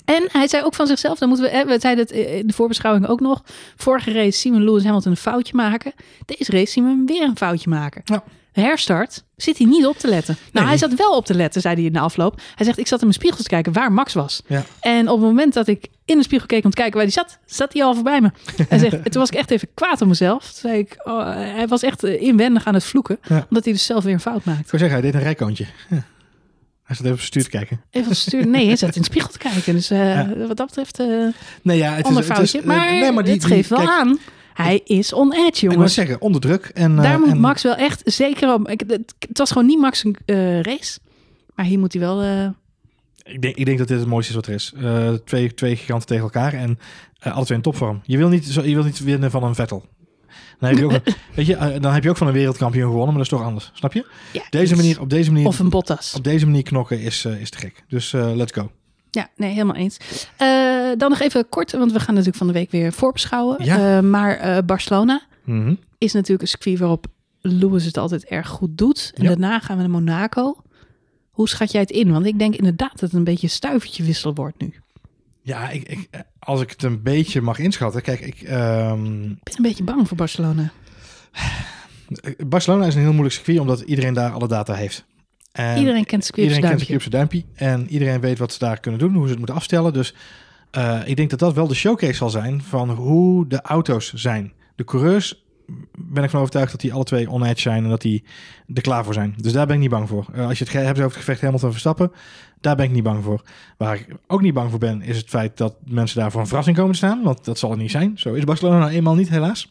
[0.06, 3.08] En hij zei ook van zichzelf, dan moeten we, we zeiden het in de voorbeschouwing
[3.08, 3.44] ook nog.
[3.76, 5.94] Vorige race we Lewis Een foutje maken.
[6.26, 8.02] Deze race zien we hem weer een foutje maken.
[8.06, 8.24] Ja.
[8.52, 10.36] Herstart zit hij niet op te letten.
[10.52, 10.66] Nou, Nee.
[10.66, 12.42] hij zat wel op te letten, zei hij in de afloop.
[12.56, 14.42] Hij zegt, ik zat in mijn spiegel te kijken waar Max was.
[14.48, 14.64] ja.
[14.80, 17.12] En op het moment dat ik in de spiegel keek om te kijken waar hij
[17.14, 18.32] zat, zat hij al voorbij me.
[18.70, 20.44] Hij zegt, toen was ik echt even kwaad op mezelf.
[20.44, 23.20] Toen zei ik, oh, hij was echt eh, inwendig aan het vloeken.
[23.28, 23.46] Ja.
[23.50, 24.60] Omdat hij dus zelf weer een fout maakt.
[24.60, 25.66] Ik zou zeggen, hij deed een rijkoontje.
[25.90, 26.04] Ja.
[26.84, 27.82] Hij zat even op stuur te kijken.
[27.92, 28.48] Even op stuur.
[28.48, 29.74] Nee, hij zat in de spiegel te kijken.
[29.74, 30.30] Dus eh, Ja.
[30.48, 31.08] wat dat betreft, eh
[31.62, 32.68] Nee, ja, het ander is, het is, foutje.
[32.68, 34.20] maar nee, maar die, het die- geeft wel kijk, aan.
[34.64, 35.94] Hij is on edge, Ik wil jongens.
[35.94, 36.66] zeggen, onder druk.
[36.74, 38.70] En, eh, Daar moet en- Max wel echt zeker op.
[38.70, 41.00] Ik, het, het was gewoon niet Max een eh, race.
[41.56, 42.22] Maar hier moet hij wel...
[42.22, 42.50] eh,
[43.34, 44.74] Ik denk, ik denk dat dit het mooiste is wat er is.
[44.82, 46.80] Eh, twee, twee giganten tegen elkaar en
[47.20, 48.02] eh, alle twee in topvorm.
[48.04, 49.86] Je wil, niet, zo, je wil niet winnen van een Vettel.
[50.60, 50.92] Dan heb je ook,
[51.36, 53.72] weet je, dan heb je ook van een wereldkampioen gewonnen, maar dat is toch anders.
[53.74, 54.06] Snap je?
[54.34, 56.14] ja, Deze manier, op, deze manier, Of een Bottas.
[56.14, 57.84] op deze manier knokken is, is te gek.
[57.88, 58.72] Dus eh, let's go.
[59.12, 59.98] Ja, nee, helemaal eens.
[60.92, 63.66] Eh, dan nog even kort, want we gaan natuurlijk van de week weer voorbeschouwen.
[63.66, 63.98] Ja.
[63.98, 65.74] Eh, maar eh, Barcelona Mhm.
[65.98, 67.06] is natuurlijk een circuit waarop
[67.42, 69.12] Lewis het altijd erg goed doet.
[69.16, 69.30] En Ja.
[69.30, 70.56] daarna gaan we naar Monaco.
[71.32, 72.12] Hoe schat jij het in?
[72.12, 74.74] Want ik denk inderdaad dat het een beetje stuivertje wisselen wordt nu.
[75.42, 78.02] Ja, ik, ik, als ik het een beetje mag inschatten.
[78.02, 80.72] Kijk, ik, ehm, Ik ben een beetje bang voor Barcelona.
[82.48, 85.06] Barcelona is een heel moeilijk circuit, omdat iedereen daar alle data heeft.
[85.52, 87.44] En iedereen kent circuit iedereen kent op zijn duimpje.
[87.54, 89.94] En iedereen weet wat ze daar kunnen doen, hoe ze het moeten afstellen.
[89.94, 90.14] Dus
[90.72, 94.54] eh, ik denk dat dat wel de showcase zal zijn van hoe de auto's zijn.
[94.76, 95.46] De coureurs
[95.98, 98.24] ben ik van overtuigd dat die alle twee on-edge zijn en dat die
[98.74, 99.34] er klaar voor zijn.
[99.38, 100.26] Dus daar ben ik niet bang voor.
[100.34, 102.12] Eh, als je het hebt over het gevecht Hamilton Verstappen,
[102.62, 103.44] daar ben ik niet bang voor.
[103.78, 106.48] Waar ik ook niet bang voor ben, is het feit dat mensen daar voor een
[106.48, 107.24] verrassing komen te staan.
[107.24, 108.14] Want dat zal het niet zijn.
[108.16, 109.70] Zo is Barcelona nou eenmaal niet, helaas.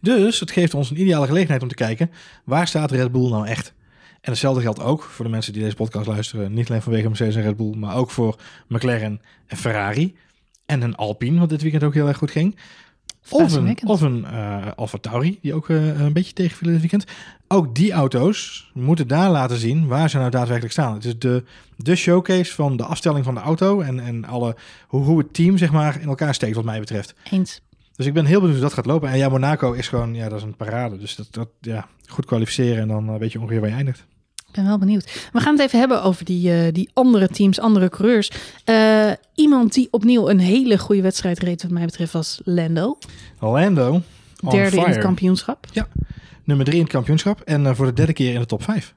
[0.00, 2.10] Dus het geeft ons een ideale gelegenheid om te kijken,
[2.44, 3.74] waar staat Red Bull nou echt?
[4.20, 6.52] En hetzelfde geldt ook voor de mensen die deze podcast luisteren.
[6.52, 10.16] Niet alleen vanwege Mercedes en Red Bull, maar ook voor McLaren en Ferrari.
[10.66, 12.56] En een Alpine, wat dit weekend ook heel erg goed ging.
[13.28, 17.04] Of een, of een eh Alfa Tauri, die ook eh, een beetje tegenviel dit weekend.
[17.48, 20.94] Ook die auto's moeten daar laten zien waar ze nou daadwerkelijk staan.
[20.94, 21.44] Het is de,
[21.76, 24.56] de showcase van de afstelling van de auto en, en alle,
[24.86, 27.14] hoe, hoe het team zeg maar, in elkaar steekt wat mij betreft.
[27.30, 27.60] Eens.
[28.00, 29.10] Dus ik ben heel benieuwd hoe dat gaat lopen.
[29.10, 30.98] En ja, Monaco is gewoon, ja, dat is een parade.
[30.98, 34.06] Dus dat, dat ja, goed kwalificeren en dan eh, weet je ongeveer waar je eindigt.
[34.34, 35.28] Ik ben wel benieuwd.
[35.32, 38.30] We gaan het even hebben over die, eh, die andere teams, andere coureurs.
[38.64, 42.98] Eh, iemand die opnieuw een hele goede wedstrijd reed, wat mij betreft, was Lando.
[43.40, 44.02] Lando,
[44.50, 45.66] Derde in het kampioenschap.
[46.44, 48.94] Nummer drie in het kampioenschap en voor de derde keer in de top vijf.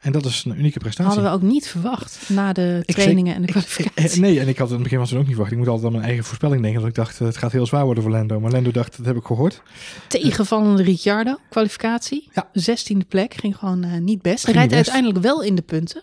[0.00, 1.12] En dat is een unieke prestatie.
[1.12, 4.20] Hadden we ook niet verwacht na de trainingen en de kwalificatie.
[4.26, 5.52] nee, en ik had in het begin was het ook niet verwacht.
[5.52, 6.80] Ik moet altijd aan mijn eigen voorspelling denken.
[6.80, 8.40] Dat ik dacht, eh, het gaat heel zwaar worden voor Lando.
[8.40, 9.62] Maar Lando dacht, dat heb ik gehoord.
[10.08, 12.28] Tegenvallende Ricciardo, kwalificatie.
[12.32, 12.48] Ja.
[12.52, 14.44] 16e plek, ging gewoon eh, niet best.
[14.44, 14.82] Hij rijdt best.
[14.90, 16.02] uiteindelijk wel in de punten.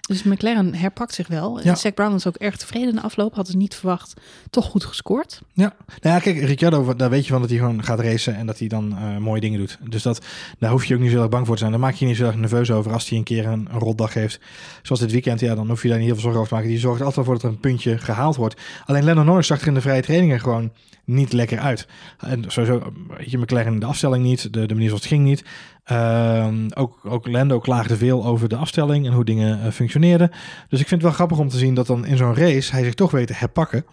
[0.00, 1.62] Dus McLaren herpakt zich wel.
[1.62, 1.74] Ja.
[1.74, 3.34] Zack Brown was ook erg tevreden in de afloop.
[3.34, 4.14] Had het niet verwacht.
[4.50, 5.40] Toch goed gescoord.
[5.52, 8.46] Ja, nou ja, kijk, Ricciardo, daar weet je van dat hij gewoon gaat racen en
[8.46, 9.78] dat hij dan eh, mooie dingen doet.
[9.88, 10.24] Dus dat,
[10.58, 11.70] daar hoef je ook niet zo erg bang voor te zijn.
[11.70, 13.78] Daar maak je je niet zo erg nerveus over als hij een keer een, een
[13.78, 14.40] rotdag heeft.
[14.82, 16.72] Zoals dit weekend, ja, dan hoef je daar niet heel veel zorgen over te maken.
[16.72, 18.60] Die zorgt altijd voor dat er een puntje gehaald wordt.
[18.84, 20.72] Alleen Lennon Norris zag er in de vrije trainingen gewoon
[21.10, 21.86] niet lekker uit.
[22.18, 25.24] En sowieso, weet je, McLaren in de afstelling niet, de, de manier zoals het ging
[25.24, 25.44] niet.
[25.84, 30.28] Ehm, ook, ook Lando klaagde veel over de afstelling en hoe dingen eh, functioneerden.
[30.68, 32.84] Dus ik vind het wel grappig om te zien dat dan in zo'n race hij
[32.84, 33.84] zich toch weet te herpakken.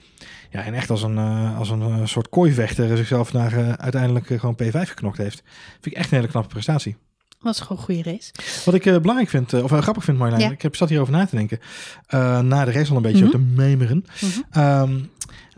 [0.49, 4.55] Ja, en echt als een, eh, als een eh, soort kooivechter zichzelf naar uiteindelijk gewoon
[4.63, 5.43] P5 geknokt heeft.
[5.71, 6.95] Vind ik echt een hele knappe prestatie.
[7.39, 8.31] Was gewoon een goede race.
[8.65, 10.51] Wat ik belangrijk vind, of eh, grappig vind Marjolein, Ja.
[10.51, 11.59] ik heb zat hierover na te denken.
[12.47, 13.31] na de race al een beetje Mhm.
[13.31, 14.05] te memeren.
[14.21, 14.39] Mhm.
[14.51, 14.99] Ehm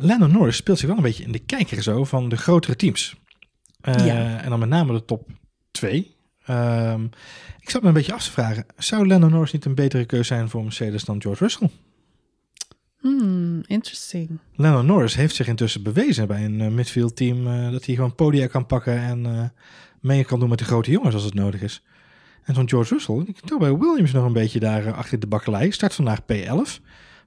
[0.02, 3.16] Lando Norris speelt zich wel een beetje in de kijker zo van de grotere teams.
[3.82, 4.42] Eh, Ja.
[4.42, 5.30] En dan met name de top
[5.72, 6.16] 2.
[6.46, 7.04] Ehm,
[7.60, 10.26] ik zat me een beetje af te vragen, zou Lando Norris niet een betere keuze
[10.26, 11.70] zijn voor Mercedes dan George Russell?
[13.00, 14.40] Hmm, interesting.
[14.56, 18.16] Lando Norris heeft zich intussen bewezen bij een eh, midfield team eh, dat hij gewoon
[18.16, 19.54] podia kan pakken en
[20.02, 21.84] mee kan doen met de grote jongens als het nodig is.
[22.44, 25.72] En zo'n George Russell, ik bij Williams nog een beetje daar achter de bakkelei.
[25.72, 26.82] Start vandaag P11.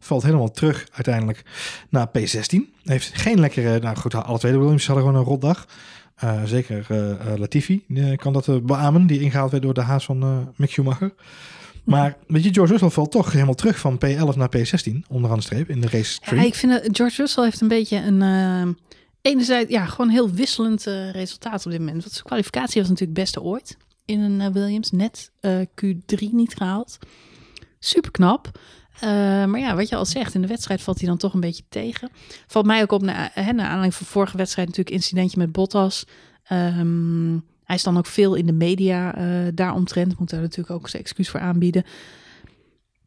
[0.04, 1.42] Valt helemaal terug uiteindelijk
[1.88, 2.56] naar P16.
[2.82, 5.66] Heeft geen lekkere, nou goed, alle twee de Williams hadden gewoon een rotdag.
[6.14, 7.84] Eh, zeker eh, eh, Latifi
[8.16, 11.14] kan dat beamen, die ingehaald werd door de haas van Mick Schumacher.
[11.84, 15.42] Maar weet je, George Russell valt toch helemaal terug van P11 naar P16, onderaan de
[15.42, 16.46] streep, in de race Ja, tree.
[16.46, 18.74] ik vind dat George Russell heeft een beetje een, eh,
[19.22, 22.00] enerzijds ja, gewoon heel wisselend resultaat op dit moment.
[22.00, 24.90] Want zijn kwalificatie was natuurlijk het beste ooit in een Williams.
[24.90, 26.98] Net eh, Q3 niet gehaald.
[27.78, 28.58] Super knap.
[29.00, 29.09] Eh,
[29.44, 31.64] maar ja, wat je al zegt, in de wedstrijd valt hij dan toch een beetje
[31.68, 32.11] tegen.
[32.46, 36.07] Valt mij ook op, na, hè, naar aanleiding van vorige wedstrijd natuurlijk incidentje met Bottas.
[36.42, 40.18] Ehm, hij is dan ook veel in de media eh daaromtrent.
[40.18, 41.85] Moet daar natuurlijk ook zijn excuus voor aanbieden.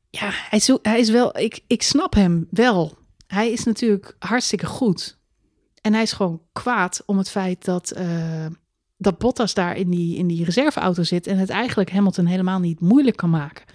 [0.09, 2.97] Ja, hij is, hij is wel, ik, ik snap hem wel.
[3.27, 5.17] Hij is natuurlijk hartstikke goed.
[5.81, 8.45] En hij is gewoon kwaad om het feit dat, eh,
[8.97, 11.27] dat Bottas daar in die, in die reserveauto zit.
[11.27, 13.65] En het eigenlijk Hamilton helemaal niet moeilijk kan maken.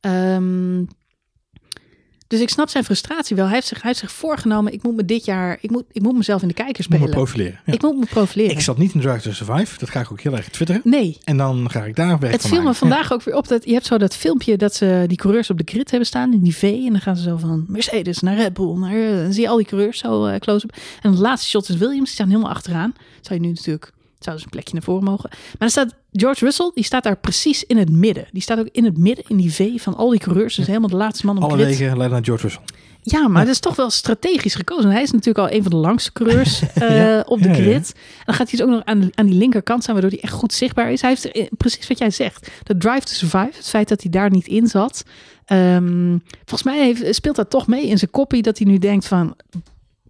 [0.00, 0.84] Ehm,
[2.32, 3.44] dus ik snap zijn frustratie wel.
[3.44, 6.02] Hij heeft zich, hij heeft zich voorgenomen, ik moet me dit jaar, ik moet, ik
[6.02, 7.14] moet mezelf in de kijker Moet me spelen.
[7.14, 7.60] profileren.
[7.66, 7.72] Ja.
[7.72, 8.52] Ik moet me profileren.
[8.52, 9.78] Ik zat niet in Drive to Survive.
[9.78, 10.80] Dat ga ik ook heel erg twitteren.
[10.84, 13.64] Nee, En dan ga ik daar weg het viel me vandaag ook weer op dat
[13.64, 16.42] je hebt zo dat filmpje dat ze die coureurs op de grid hebben staan in
[16.42, 19.32] die V en dan gaan ze zo van Mercedes naar Red Bull, naar, eh, dan
[19.32, 20.76] zie je al die coureurs zo eh, close up.
[21.02, 22.94] En het laatste shot is Williams, die staan helemaal achteraan.
[23.20, 23.92] Zou je nu natuurlijk
[24.24, 25.28] zou dus een plekje naar voren mogen.
[25.30, 28.26] Maar dan staat George Russell, die staat daar precies in het midden.
[28.32, 30.88] Die staat ook in het midden in die V van al die coureurs, dus helemaal
[30.88, 32.62] de laatste man op Alle wegen leiden naar George Russell.
[33.04, 34.90] Ja, maar dat is toch wel strategisch gekozen.
[34.90, 37.92] Hij is natuurlijk al een van de langste coureurs eh, Ja, op de ja, grid.
[37.94, 40.32] En dan gaat hij dus ook nog aan, aan die linkerkant staan, waardoor hij echt
[40.32, 41.00] goed zichtbaar is.
[41.00, 42.50] Hij heeft eh, precies wat jij zegt.
[42.62, 45.04] De drive to survive, het feit dat hij daar niet in zat.
[45.44, 49.06] Ehm, volgens mij heeft, speelt dat toch mee in zijn koppie, dat hij nu denkt
[49.06, 49.36] van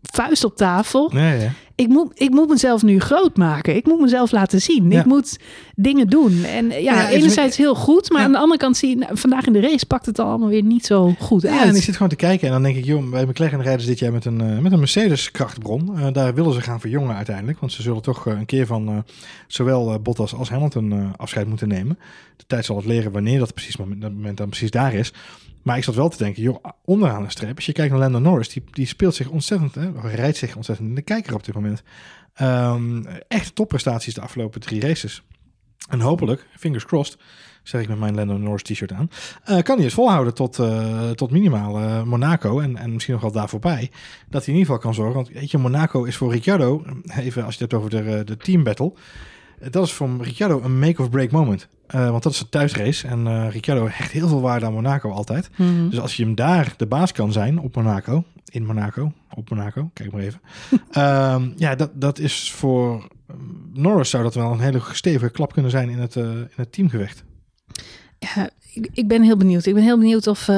[0.03, 1.11] vuist op tafel.
[1.17, 1.53] Ja.
[1.75, 3.77] Ik moet, ik moet mezelf nu groot maken.
[3.77, 4.91] Ik moet mezelf laten zien.
[4.91, 5.01] Ja.
[5.01, 5.39] Ik moet
[5.75, 6.45] dingen doen.
[6.45, 8.27] En ja, Ja, is- enerzijds heel goed, maar Ja.
[8.27, 10.63] aan de andere kant zie je nou, vandaag in de race pakt het allemaal weer
[10.63, 11.69] niet zo goed Ja, uit.
[11.69, 13.87] en ik zit gewoon te kijken en dan denk ik, joh, bij McLaren rijden ze
[13.87, 15.99] dit jaar met een, eh, met een Mercedes krachtbron.
[15.99, 19.05] Eh, daar willen ze gaan verjongen uiteindelijk, want ze zullen toch eh, een keer van
[19.47, 21.99] zowel Bottas als Hamilton afscheid moeten nemen.
[22.37, 25.13] De tijd zal het leren wanneer dat precies moment, dat moment dan precies daar is.
[25.63, 28.19] Maar ik zat wel te denken, joh, onderaan de streep, als je kijkt naar Lando
[28.19, 31.55] Norris, die, die speelt zich ontzettend, hè, rijdt zich ontzettend in de kijker op dit
[31.55, 31.62] moment.
[32.35, 35.23] Ehm echt topprestaties de afgelopen drie races.
[35.89, 37.19] En hopelijk, fingers crossed,
[37.63, 39.11] zeg ik met mijn Lando Norris t-shirt aan,
[39.45, 43.23] eh, kan hij het volhouden tot, eh, tot minimaal eh, Monaco en, en misschien nog
[43.23, 43.91] wel daar voorbij.
[44.29, 45.15] Dat hij in ieder geval kan zorgen.
[45.15, 46.85] Want weet je, Monaco is voor Ricciardo,
[47.17, 48.93] even als je het hebt over de, de team battle,
[49.71, 51.69] dat is voor Ricciardo een make-of-break moment.
[51.87, 55.11] Eh, want dat is een thuisrace en eh Ricciardo hecht heel veel waarde aan Monaco
[55.11, 55.51] altijd.
[55.57, 55.89] Mhm.
[55.89, 59.91] Dus als je hem daar de baas kan zijn op Monaco, in Monaco, op Monaco,
[59.93, 60.41] kijk maar even.
[60.91, 63.37] Ehm, ja, dat, dat is voor eh,
[63.73, 66.73] Norris zou dat wel een hele stevige klap kunnen zijn in het, eh, in het
[66.73, 67.25] teamgevecht.
[68.19, 69.67] Ja, ik, ik ben heel benieuwd.
[69.67, 70.49] Ik ben heel benieuwd of,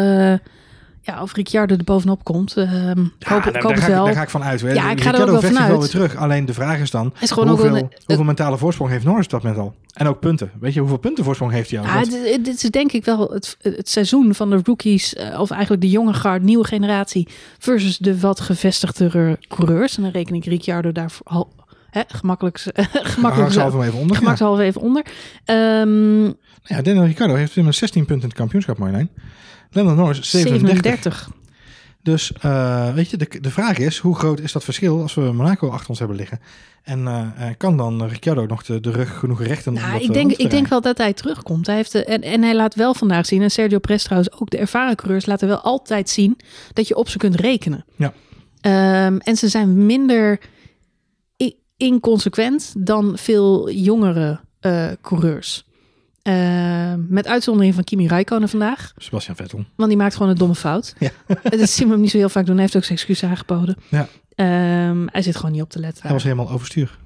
[1.07, 2.57] ja, of Ricciardo er bovenop komt.
[2.57, 4.05] Ehm, ik Ja, hoop, daar, ik hoop daar ga ik, wel.
[4.05, 4.61] daar ga ik van uit.
[4.61, 4.73] hè.
[4.73, 5.79] Ja, ik ga er ook wel vanuit.
[5.79, 6.17] weer terug.
[6.17, 9.25] Alleen de vraag is dan, is gewoon ook hoeveel, een, hoeveel mentale voorsprong heeft Norris
[9.25, 9.75] op dat moment al?
[9.95, 10.51] En ook punten.
[10.61, 11.87] Weet je, hoeveel punten voorsprong heeft hij al?
[11.87, 15.51] Ja, dit, dit is denk ik wel het, het seizoen van de rookies, eh, of
[15.51, 19.97] eigenlijk de jonge guard, nieuwe generatie, versus de wat gevestigdere coureurs.
[19.97, 21.53] En dan reken ik Ricciardo daar al-
[21.91, 22.59] hè, gemakkelijk,
[23.15, 24.13] gemakkelijk, ik zelf even onder.
[24.17, 24.23] Ja.
[24.23, 25.05] gemakshalve even onder.
[25.45, 26.25] Ehm,
[26.67, 29.11] Ja, Daniel Ricciardo heeft weer 16 punten in het kampioenschap, Marjolein.
[29.75, 30.83] Lennon Norris 37.
[30.83, 31.29] 37.
[32.05, 35.21] Dus eh, weet je, de, de vraag is, hoe groot is dat verschil als we
[35.21, 36.41] Monaco achter ons hebben liggen?
[36.83, 40.03] En eh, eh, kan dan Ricciardo nog de, de rug genoeg rechten om Nou, dat
[40.03, 41.67] ik denk, ik denk wel dat hij terugkomt.
[41.67, 44.51] Hij heeft de, en, en hij laat wel vandaag zien, en Sergio Perez trouwens ook,
[44.51, 46.37] de ervaren coureurs laten wel altijd zien
[46.73, 47.85] dat je op ze kunt rekenen.
[47.97, 48.13] Ja.
[48.61, 50.41] Ehm, en ze zijn minder
[51.77, 54.41] inconsequent dan veel jongere
[55.01, 55.67] coureurs.
[56.25, 58.93] Ehm, met uitzondering van Kimi Räikkönen vandaag.
[58.97, 59.65] Sebastian Vettel.
[59.77, 60.95] Want die maakt gewoon een domme fout.
[60.99, 61.11] Ja.
[61.59, 62.55] Dat zien we hem niet zo heel vaak doen.
[62.55, 63.77] Hij heeft ook zijn excuus aangeboden.
[63.89, 64.09] Ja.
[64.35, 66.03] Ehm, hij zit gewoon niet op te letten.
[66.03, 66.99] Hij was helemaal overstuur.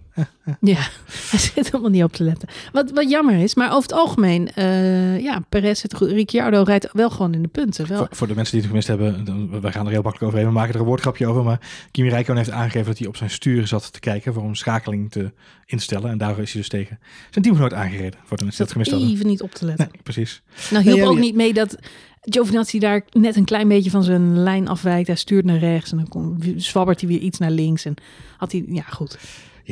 [0.60, 0.78] Ja,
[1.30, 2.48] hij zit helemaal niet op te letten.
[2.72, 6.10] Wat, wat jammer is, maar over het algemeen, eh, ja, Perez zit goed.
[6.10, 7.88] Ricciardo rijdt wel gewoon in de punten.
[7.88, 7.98] Wel.
[7.98, 10.46] Voor, voor de mensen die het gemist hebben, wij gaan er heel makkelijk overheen.
[10.46, 11.42] We maken er een woordgrapje over.
[11.42, 14.56] Maar Kimi Räikkönen heeft aangegeven dat hij op zijn stuur zat te kijken voor een
[14.56, 15.32] schakeling te
[15.66, 16.10] instellen.
[16.10, 16.98] En daarvoor is hij dus tegen
[17.30, 18.20] zijn teamgenoot aangereden.
[18.24, 19.10] Voor de mensen die het gemist hadden.
[19.10, 19.88] even niet op te letten.
[19.92, 20.42] Nee, precies.
[20.70, 21.20] Nou hielp Nee, ja, ook ja.
[21.20, 21.78] niet mee dat
[22.20, 25.06] Giovinazzi daar net een klein beetje van zijn lijn afwijkt.
[25.06, 27.84] Hij stuurt naar rechts en dan zwabbert hij weer iets naar links.
[27.84, 27.94] En
[28.36, 29.18] had hij, ja goed.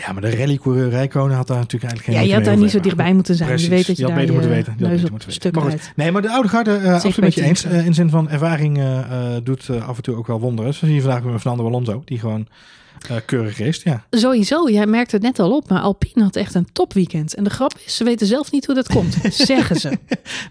[0.05, 2.71] Ja, maar de rallycoureur Rijkonen had daar natuurlijk eigenlijk Ja, geen je had daar niet
[2.71, 3.49] zo dichtbij moeten zijn.
[3.49, 3.67] Precies.
[3.67, 4.75] Je weet dat je, had daar beter moeten je weten.
[4.79, 5.51] Je beter moeten weten.
[5.53, 5.73] Maar goed.
[5.73, 5.93] rijdt.
[5.97, 7.63] Nee, maar de oude garde, eh absoluut met je eens.
[7.63, 7.71] ja.
[7.71, 10.75] Eh, in zin van ervaring eh, eh, doet eh, af en toe ook wel wonderen.
[10.75, 12.47] Zo zie je vandaag met Fernando Alonso, die gewoon
[13.09, 13.81] eh, keurig race.
[13.85, 14.05] Ja.
[14.11, 17.35] Sowieso, jij merkt het net al op, maar Alpine had echt een topweekend.
[17.35, 19.17] En de grap is, ze weten zelf niet hoe dat komt,
[19.51, 19.99] zeggen ze.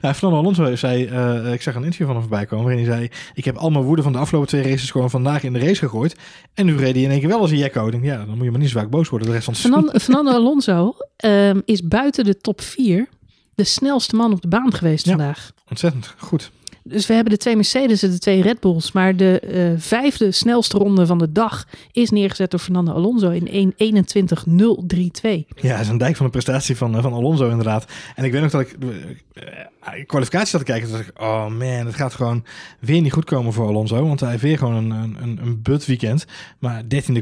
[0.02, 2.94] Nou, Fernando Alonso zei, eh, ik zag een interview van hem voorbij komen, waarin hij
[2.96, 5.60] zei, ik heb al mijn woede van de afgelopen twee races gewoon vandaag in de
[5.60, 6.16] race gegooid.
[6.54, 7.92] En nu reed hij in één keer wel als een jekko.
[7.92, 9.62] Denk, Ja, dan moet je maar niet zo vaak boos worden de rest van het.
[9.62, 13.08] Fernando, Fernando Alonso ehm, is buiten de top 4
[13.56, 15.12] de snelste man op de baan geweest Ja.
[15.16, 15.52] vandaag.
[15.70, 16.52] Ontzettend goed.
[16.88, 18.92] Dus we hebben de twee Mercedes en de twee Red Bulls.
[18.92, 23.74] Maar de eh, vijfde snelste ronde van de dag is neergezet door Fernando Alonso in
[23.74, 23.78] 1.21.032.
[25.56, 27.86] Ja, dat is een dijk van de prestatie van, eh, van Alonso inderdaad.
[28.16, 30.88] En ik weet nog dat ik uh, kwalificatie zat te kijken.
[30.88, 32.46] Toen dacht ik, oh man, het gaat gewoon
[32.80, 34.08] weer niet goed komen voor Alonso.
[34.08, 36.26] Want hij heeft weer gewoon een, een, een but weekend.
[36.60, 37.20] Maar 13e,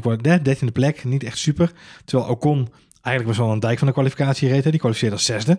[0.48, 1.72] 13e plek, niet echt super.
[2.04, 2.68] Terwijl Ocon
[3.02, 4.62] eigenlijk was wel een dijk van de kwalificatie reed.
[4.62, 5.58] Die kwalificeerde als zesde.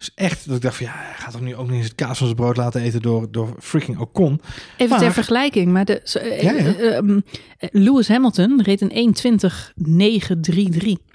[0.00, 1.94] Dus echt, dat ik dacht van ja, hij gaat toch nu ook niet eens het
[1.94, 4.40] kaas van zijn brood laten eten door, door freaking Ocon.
[4.76, 6.00] Even ter vergelijking, maar de,
[6.42, 7.00] ja, ja.
[7.02, 7.18] Uh,
[7.58, 9.14] Lewis Hamilton reed een
[11.00, 11.10] 1.20.933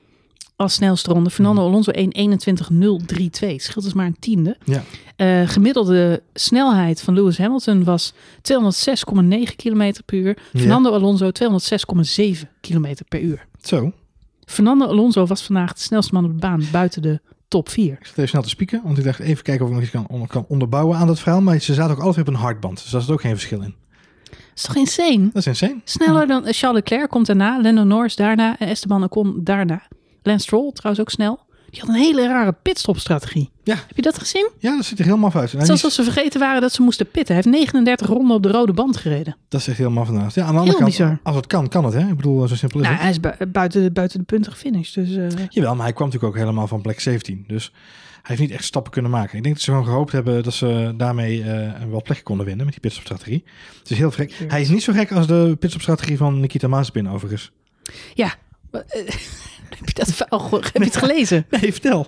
[0.56, 1.30] als snelste ronde.
[1.30, 1.70] Fernando hmm.
[1.70, 3.56] Alonso 1.21.032.
[3.56, 4.58] Scheelt dus maar een tiende.
[4.64, 4.84] Ja.
[5.18, 8.20] Uh, gemiddelde snelheid van Lewis Hamilton was 206,9
[9.56, 10.38] km per uur.
[10.54, 11.32] Fernando Alonso
[12.40, 13.46] 206,7 km per uur.
[13.62, 13.92] Zo.
[14.46, 17.92] Fernando Alonso was vandaag de snelste man op de baan buiten de top 4.
[17.92, 19.92] Ik zat even snel te spieken, want ik dacht even kijken of ik nog iets
[19.92, 21.42] kan, kan onderbouwen aan dat verhaal.
[21.42, 23.76] Maar ze zaten ook altijd op een hardband, dus daar zit ook geen verschil in.
[24.30, 25.24] Dat is toch insane?
[25.24, 25.82] Dat is insane.
[25.84, 29.88] Sneller dan Charles Leclerc komt daarna, Lennon Norris daarna en Esteban Ocon daarna.
[30.24, 31.45] Lance Stroll trouwens ook snel.
[31.76, 33.50] Die had een hele rare pitstopstrategie.
[33.64, 33.76] Ja.
[33.76, 34.50] Heb je dat gezien?
[34.60, 35.50] Ja, dat ziet er helemaal uit.
[35.58, 37.36] Zelfs als ze vergeten waren dat ze moesten pitten.
[37.36, 39.36] Hij heeft 39 ronden op de rode band gereden.
[39.50, 40.34] Dat is echt helemaal vandaag.
[40.36, 41.20] Ja, aan de andere Heel kant, bizar.
[41.24, 41.94] als het kan, kan het.
[41.94, 42.08] Hè?
[42.10, 43.04] Ik bedoel, zo simpel is Nou, het.
[43.04, 44.94] hij is bu- buiten, buiten de punten gefinished.
[45.08, 47.44] Dus, eh, Jawel, maar hij kwam natuurlijk ook helemaal van plek 17.
[47.48, 47.72] Dus
[48.12, 49.38] hij heeft niet echt stappen kunnen maken.
[49.38, 52.64] Ik denk dat ze gewoon gehoopt hebben dat ze daarmee een wel plek konden winnen
[52.66, 53.44] met die pitstopstrategie.
[53.80, 54.34] Het is heel gek.
[54.48, 57.52] Hij is niet zo gek als de pitstopstrategie van Nikita Mazepin overigens.
[58.14, 58.34] ja.
[59.78, 61.46] Heb je dat verhaal heb je het gelezen?
[61.62, 62.08] Nee, vertel.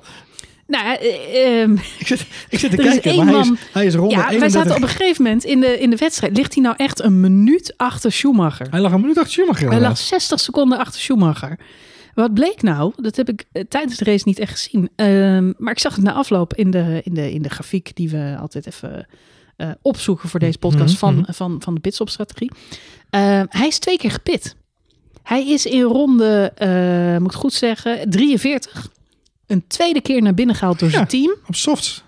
[0.68, 4.16] Nou, eh, ehm, Ik zit, ik zit te kijken, maar hij is, hij is ronde
[4.16, 4.62] ja, wij 31.
[4.62, 6.38] zaten op een gegeven moment in de, in de wedstrijd.
[6.38, 8.68] Ligt hij nou echt een minuut achter Schumacher?
[8.70, 9.70] Hij lag een minuut achter Schumacher.
[9.70, 11.60] Hij lag 60 seconden achter Schumacher.
[12.14, 12.94] Wat bleek nou?
[12.96, 14.90] Dat heb ik eh, tijdens de race niet echt gezien.
[14.96, 18.10] Ehm, maar ik zag het na afloop in de, in de, in de grafiek die
[18.10, 19.08] we altijd even
[19.58, 21.32] eh, opzoeken voor deze podcast Mhm, van, mhm.
[21.32, 22.52] van, van de pitstopstrategie.
[23.10, 24.56] Ehm, hij is twee keer gepit.
[25.28, 28.90] Hij is in ronde, eh, moet ik goed zeggen, 43.
[29.48, 31.36] Een tweede keer naar binnen gehaald door zijn team.
[31.48, 32.04] Op softs.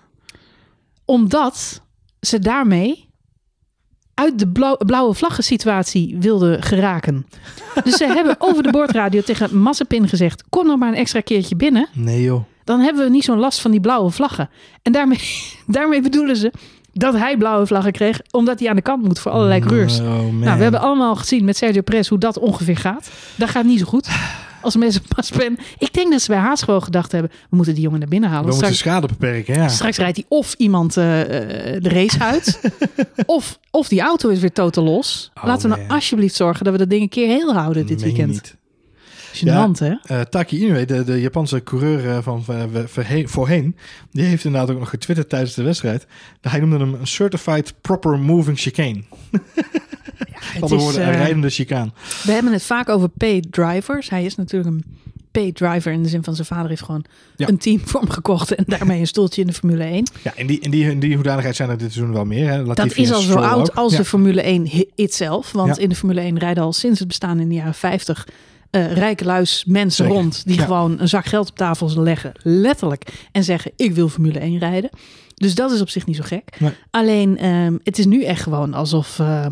[1.05, 1.82] Omdat
[2.22, 3.09] ze daarmee
[4.13, 7.28] uit de blauw, blauwe vlaggen situatie wilden geraken.
[7.84, 10.43] Dus ze hebben over de boordradio tegen Mazepin gezegd...
[10.49, 11.88] kom nog maar een extra keertje binnen.
[11.93, 12.43] Nee joh.
[12.63, 14.49] Dan hebben we niet zo'n last van die blauwe vlaggen.
[14.82, 15.20] En daarmee,
[15.67, 16.51] daarmee bedoelen ze
[16.93, 18.21] dat hij blauwe vlaggen kreeg...
[18.31, 19.99] omdat hij aan de kant moet voor allerlei coureurs.
[19.99, 20.07] Oh.
[20.07, 23.09] Nou, we hebben allemaal gezien met Sergio Perez hoe dat ongeveer gaat.
[23.35, 24.09] Dat gaat niet zo goed.
[24.61, 25.59] Als mensen Mazepin...
[25.77, 27.31] Ik denk dat ze bij Haas gewoon gedacht hebben...
[27.49, 28.45] we moeten die jongen naar binnen halen.
[28.45, 29.67] We want moeten straks, schade beperken, ja.
[29.67, 32.61] straks rijdt hij of iemand eh, eh, de race uit...
[33.25, 35.31] of, of die auto is weer totaal los.
[35.35, 36.63] Oh, Laten we nou alsjeblieft zorgen...
[36.63, 38.31] dat we dat ding een keer heel houden dit Meen weekend.
[38.31, 38.57] niet.
[39.34, 39.93] Gênant, hè?
[40.03, 43.75] Eh, Taki Inoue, de, de Japanse coureur eh, van eh, voorheen-
[44.11, 46.07] die heeft inderdaad ook nog getwitterd tijdens de wedstrijd.
[46.41, 49.03] Hij noemde hem een certified proper moving chicane.
[50.39, 51.93] Het Andere is, een rijdende chicaan.
[52.23, 54.09] We hebben het vaak over paid drivers.
[54.09, 54.84] Hij is natuurlijk een
[55.32, 57.05] paid driver in de zin van zijn vader heeft gewoon
[57.36, 57.47] Ja.
[57.47, 60.07] een team voor hem gekocht en daarmee een stoeltje in de Formule 1.
[60.23, 62.49] Ja, in die, in die, in die hoedanigheid zijn er dit seizoen wel meer.
[62.49, 62.63] Hè.
[62.63, 63.75] Dat is al zo oud ook.
[63.77, 63.97] als ja.
[63.97, 65.51] de Formule 1 hi- itself.
[65.51, 65.82] Want Ja.
[65.82, 68.27] in de Formule 1 rijden al sinds het bestaan in de jaren 50
[68.70, 70.20] eh rijke luis mensen Zeker.
[70.22, 70.63] rond die Ja.
[70.63, 74.89] gewoon een zak geld op tafel leggen, letterlijk, en zeggen ik wil Formule 1 rijden.
[75.36, 76.55] Dus dat is op zich niet zo gek.
[76.59, 76.72] Nee.
[76.91, 79.45] Alleen ehm, het is nu echt gewoon alsof, eh,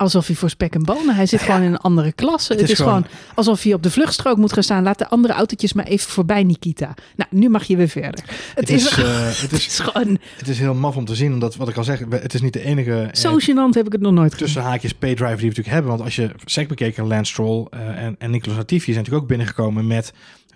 [0.00, 1.14] alsof hij voor spek en bonen.
[1.14, 2.52] Hij zit gewoon in een andere klasse.
[2.52, 4.82] Het, is is, gewoon, gewoon- alsof hij op de vluchtstrook moet gaan staan.
[4.82, 6.94] Laat de andere autootjes maar even voorbij, Nikita.
[7.16, 8.24] Nou, nu mag je weer verder.
[8.24, 11.32] Het, Het is, is, eh, het, is, gewoon het is heel maf om te zien,
[11.32, 13.92] omdat wat ik al zeg, het is niet de enige eh, zo gênant heb ik
[13.92, 14.46] het nog nooit gezien.
[14.46, 15.90] tussen haakjes paydriver die we natuurlijk hebben.
[15.90, 19.28] Want als je sec bekeken, Lance Stroll eh, en, en Nicolas Latifi zijn natuurlijk ook
[19.28, 20.12] binnengekomen met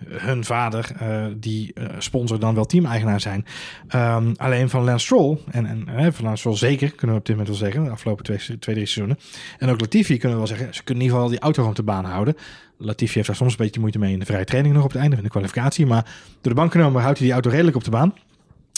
[0.07, 3.45] hun vader, eh, die eh, sponsor dan wel teameigenaar zijn.
[3.87, 7.27] Ehm, alleen van Lance Stroll, en, en eh, van Lance Stroll zeker, kunnen we op
[7.27, 9.17] dit moment wel zeggen, de afgelopen twee, twee drie seizoenen.
[9.57, 11.75] En ook Latifi kunnen we wel zeggen, ze kunnen in ieder geval die auto gewoon
[11.75, 12.35] de baan houden.
[12.77, 15.01] Latifi heeft daar soms een beetje moeite mee in de vrije training nog op het
[15.01, 15.85] einde van de kwalificatie.
[15.85, 16.03] Maar
[16.41, 18.13] door de bank genomen houdt hij die auto redelijk op de baan.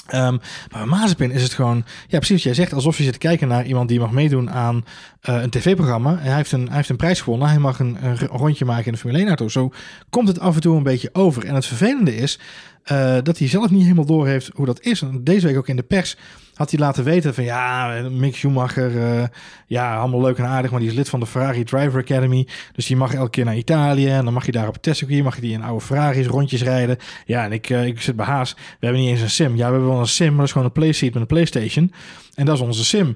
[0.08, 0.38] Ehm,
[0.72, 3.20] maar bij Mazepin is het gewoon, ja precies wat jij zegt, alsof je zit te
[3.20, 4.86] kijken naar iemand die mag meedoen aan
[5.22, 6.18] eh, een tv-programma.
[6.20, 8.92] Hij heeft, een, hij heeft een prijs gewonnen, hij mag een, een rondje maken in
[8.92, 9.48] de Formule 1 auto.
[9.48, 9.72] Zo
[10.10, 11.46] komt het af en toe een beetje over.
[11.46, 12.40] En het vervelende is
[12.84, 15.02] eh, dat hij zelf niet helemaal door heeft hoe dat is.
[15.02, 16.18] En deze week ook in de pers
[16.58, 19.28] had hij laten weten van ja, Mick Schumacher, eh,
[19.68, 22.48] ja, allemaal leuk en aardig, maar die is lid van de Ferrari Driver Academy.
[22.74, 25.36] Dus die mag elke keer naar Italië en dan mag je daar op testcircuit, mag
[25.36, 26.98] je die in oude Ferraris rondjes rijden.
[27.26, 29.56] Ja, en ik, eh, ik zit bij Haas, we hebben niet eens een sim.
[29.56, 31.92] Ja, we hebben wel een sim, maar dat is gewoon een playseat met een Playstation.
[32.36, 33.16] En dat is onze sim.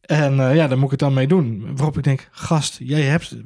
[0.00, 1.76] En eh, ja, daar moet ik het dan mee doen.
[1.76, 3.36] Waarop ik denk, gast, jij hebt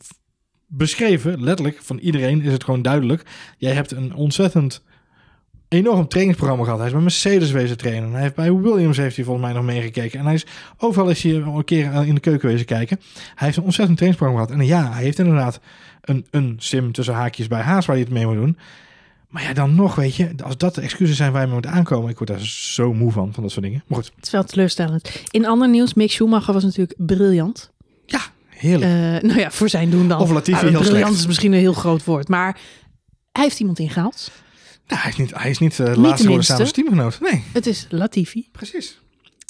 [0.66, 3.22] beschreven, letterlijk, van iedereen is het gewoon duidelijk.
[3.58, 4.82] Jij hebt een ontzettend
[5.70, 6.78] enorm trainingsprogramma gehad.
[6.78, 8.12] Hij is bij Mercedes wezen trainen.
[8.12, 10.18] Hij heeft bij Williams heeft hij volgens mij nog meegekeken.
[10.18, 10.46] En hij is
[10.78, 13.00] overal is hij een keer in de keuken wezen kijken.
[13.34, 14.60] Hij heeft een ontzettend trainingsprogramma gehad.
[14.60, 15.60] En ja, hij heeft inderdaad
[16.00, 18.58] een, een sim tussen haakjes bij Haas waar hij het mee moet doen.
[19.28, 21.66] Maar ja, dan nog, weet je, als dat de excuses zijn waar je mee moet
[21.66, 23.82] aankomen, ik word daar zo moe van, van dat soort dingen.
[23.86, 25.22] Maar goed, Het is wel teleurstellend.
[25.30, 27.70] In ander nieuws, Mick Schumacher was natuurlijk briljant.
[28.06, 28.90] ja, heerlijk.
[29.22, 30.20] Eh, nou ja, voor zijn doen dan.
[30.20, 31.20] Of Latifi Nou, heel briljant slecht.
[31.20, 32.28] is misschien een heel groot woord.
[32.28, 32.58] Maar
[33.32, 34.30] hij heeft iemand ingehaald.
[34.90, 37.20] Nou, hij is niet, hij is niet uh, laatste de geworden samen teamgenoot.
[37.20, 38.48] Nee, Het is Latifi.
[38.52, 39.00] precies.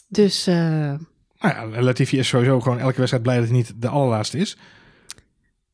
[0.09, 0.99] Dus eh, Nou
[1.41, 4.57] ja, Latifi is sowieso gewoon elke wedstrijd blij dat hij niet de allerlaatste is.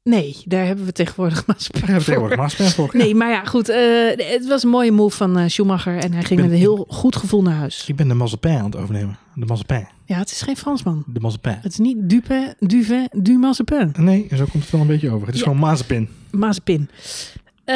[0.02, 2.90] nee, daar hebben we tegenwoordig maar Daar hebben we tegenwoordig Maaspijn voor.
[2.92, 3.68] Nee, maar ja, goed.
[3.68, 3.78] eh,
[4.16, 5.96] het was een mooie move van Schumacher.
[5.98, 7.84] En hij ging ben- met een heel goed gevoel naar huis.
[7.88, 9.18] Ik ben de Mazepin aan het overnemen.
[9.34, 9.88] De Mazepin.
[10.04, 11.04] Ja, het is geen Fransman.
[11.06, 11.58] De Mazepin.
[11.62, 13.94] Het is niet Dupin, Duvet, du Mazepin.
[13.98, 15.26] Nee, zo komt het wel een beetje over.
[15.26, 15.46] Het is Ja.
[15.46, 16.08] gewoon Mazepin.
[16.30, 16.90] Mazepin.
[17.64, 17.74] Eh,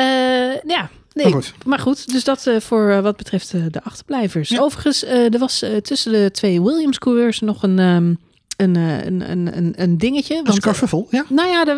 [0.66, 1.24] ja, nee.
[1.24, 1.54] Maar goed.
[1.64, 4.48] Maar goed, dus dat eh, voor eh, wat betreft eh, de achterblijvers.
[4.48, 4.60] Ja.
[4.60, 8.14] Overigens, er was tussen de twee Williams-coureurs nog een, ehm,
[8.56, 10.34] een, een, een, een, dingetje.
[10.34, 11.24] Want, een ja?
[11.28, 11.74] nou ja, de,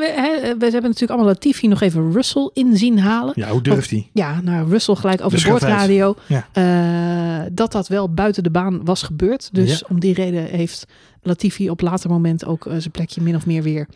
[0.59, 3.33] we, hebben natuurlijk allemaal Latifi nog even Russell in zien halen.
[3.37, 4.09] Ja, hoe durft hij?
[4.13, 6.17] Ja, nou, Russell gelijk over De boordradio.
[6.27, 7.49] Ja.
[7.53, 9.49] dat dat wel buiten de baan was gebeurd.
[9.53, 9.87] Dus Ja.
[9.89, 10.87] om die reden heeft
[11.23, 13.87] Latifi op later moment ook zijn plekje min of meer weer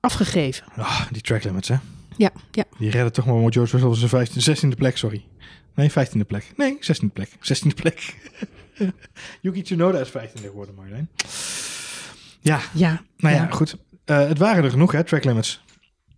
[0.00, 0.64] afgegeven.
[0.76, 1.76] Ah, die track limits, hè?
[2.18, 2.64] Ja, ja.
[2.78, 5.24] Die redden toch maar met George Russell zijn 15, 16e plek, sorry.
[5.74, 6.52] Nee, 15e plek.
[6.56, 7.28] Nee, 16e plek.
[7.30, 8.14] 16e plek.
[9.42, 11.08] Yuki Tsunoda is 15e geworden, Marjolein.
[12.40, 13.50] Ja, Ja, nou ja, ja.
[13.50, 13.76] goed.
[14.04, 15.62] Eh, het waren er genoeg, hè, track limits.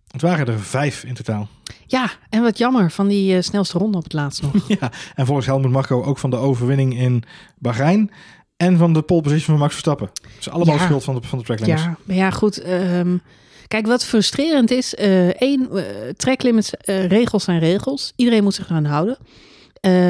[0.07, 1.47] Het waren er vijf in totaal.
[1.87, 4.53] Ja, en wat jammer van die eh, snelste ronde op het laatst nog.
[4.79, 7.23] Ja, en volgens Helmut Marco ook van de overwinning in
[7.59, 8.11] Bahrein
[8.57, 10.09] en van de pole position van Max Verstappen.
[10.35, 10.83] Dus allemaal Ja.
[10.83, 11.83] schuld van de, van de track limits.
[11.83, 12.57] Ja, maar ja, goed.
[12.61, 13.17] ehm,
[13.71, 14.95] kijk, wat frustrerend is.
[14.95, 15.83] eh één, eh,
[16.15, 18.13] tracklimits, eh, regels zijn regels.
[18.15, 19.17] Iedereen moet zich eraan houden.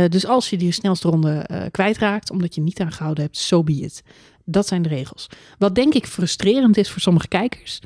[0.10, 3.64] Dus als je die snelste ronde eh, kwijtraakt, omdat je niet aan gehouden hebt, so
[3.64, 4.04] be it.
[4.46, 5.28] Dat zijn de regels.
[5.58, 7.80] Wat denk ik frustrerend is voor sommige kijkers,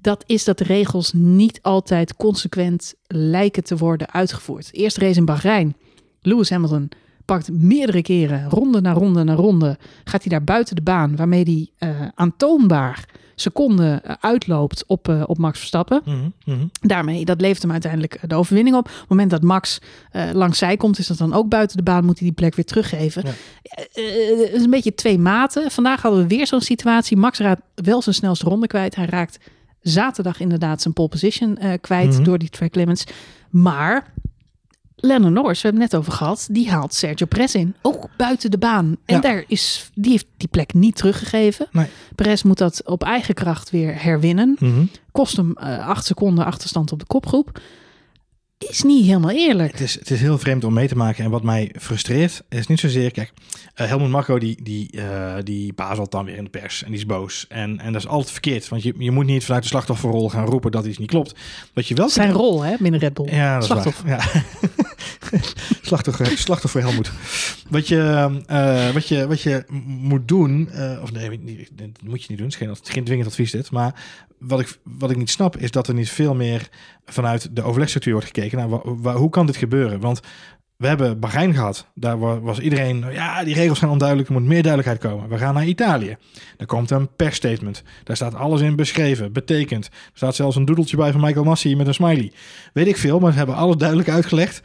[0.00, 4.68] dat is dat de regels niet altijd consequent lijken te worden uitgevoerd.
[4.72, 5.76] Eerste race in Bahrein.
[6.20, 6.88] Lewis Hamilton
[7.24, 11.42] pakt meerdere keren, ronde na ronde na ronde, gaat hij daar buiten de baan, waarmee
[11.42, 13.08] hij eh, aantoonbaar
[13.40, 16.00] seconden eh, uitloopt op, eh, op Max Verstappen.
[16.04, 16.66] Mhm, mhm.
[16.80, 18.84] Daarmee, dat levert hem uiteindelijk de overwinning op.
[18.86, 19.78] Op het moment dat Max
[20.10, 22.54] eh, langs zij komt, is dat dan ook buiten de baan, moet hij die plek
[22.54, 23.22] weer teruggeven.
[23.24, 23.32] Ja.
[23.62, 25.70] Eh, eh, het is een beetje twee maten.
[25.70, 27.16] Vandaag hadden we weer zo'n situatie.
[27.16, 28.94] Max raakt wel zijn snelste ronde kwijt.
[28.94, 29.38] Hij raakt
[29.80, 32.22] zaterdag inderdaad zijn pole position eh, kwijt Mhm.
[32.22, 33.04] door die track limits.
[33.50, 34.12] Maar
[35.00, 37.74] Lennon Norris, we hebben het net over gehad, die haalt Sergio Perez in.
[37.82, 38.96] Ook buiten de baan.
[39.04, 39.20] En Ja.
[39.20, 41.66] daar is, die heeft die plek niet teruggegeven.
[41.72, 41.86] Nee.
[42.14, 44.56] Perez moet dat op eigen kracht weer herwinnen.
[44.58, 44.84] Mhm.
[45.12, 47.60] Kost hem eh, acht seconden achterstand op de kopgroep.
[48.68, 49.72] Is niet helemaal eerlijk.
[49.72, 51.24] Het is, het is heel vreemd om mee te maken.
[51.24, 53.10] En wat mij frustreert, is niet zozeer...
[53.10, 53.32] Kijk,
[53.74, 56.82] eh, Helmut Marco die, die, eh, die bazelt dan weer in de pers.
[56.82, 57.46] En die is boos.
[57.48, 58.68] En, en dat is altijd verkeerd.
[58.68, 61.34] Want je, je moet niet vanuit de slachtofferrol gaan roepen dat iets niet klopt.
[61.74, 62.08] Wat je wel...
[62.08, 63.34] Zijn rol hè, binnen Red Bull.
[63.34, 64.06] Ja, dat Slachtoffer.
[64.06, 64.44] is waar.
[65.30, 65.40] Ja.
[65.82, 67.10] slachtoffer, slachtoffer Helmoet.
[67.68, 71.40] Wat je, eh, wat je, wat je moet doen, eh, of nee,
[71.74, 73.94] dat moet je niet doen, het is geen, geen dwingend advies dit, maar
[74.40, 76.68] wat ik, wat ik niet snap is dat er niet veel meer
[77.04, 80.00] vanuit de overlegstructuur wordt gekeken naar hoe kan dit gebeuren?
[80.00, 80.20] Want
[80.76, 81.86] we hebben Bahrein gehad.
[81.94, 85.28] Daar wa- was iedereen, ja, die regels zijn onduidelijk, er moet meer duidelijkheid komen.
[85.28, 86.16] We gaan naar Italië.
[86.56, 87.82] Daar komt een persstatement.
[88.04, 89.86] Daar staat alles in beschreven, betekend.
[89.86, 92.32] Er staat zelfs een doedeltje bij van Michael Massi met een smiley.
[92.72, 94.62] Weet ik veel, maar ze hebben alles duidelijk uitgelegd.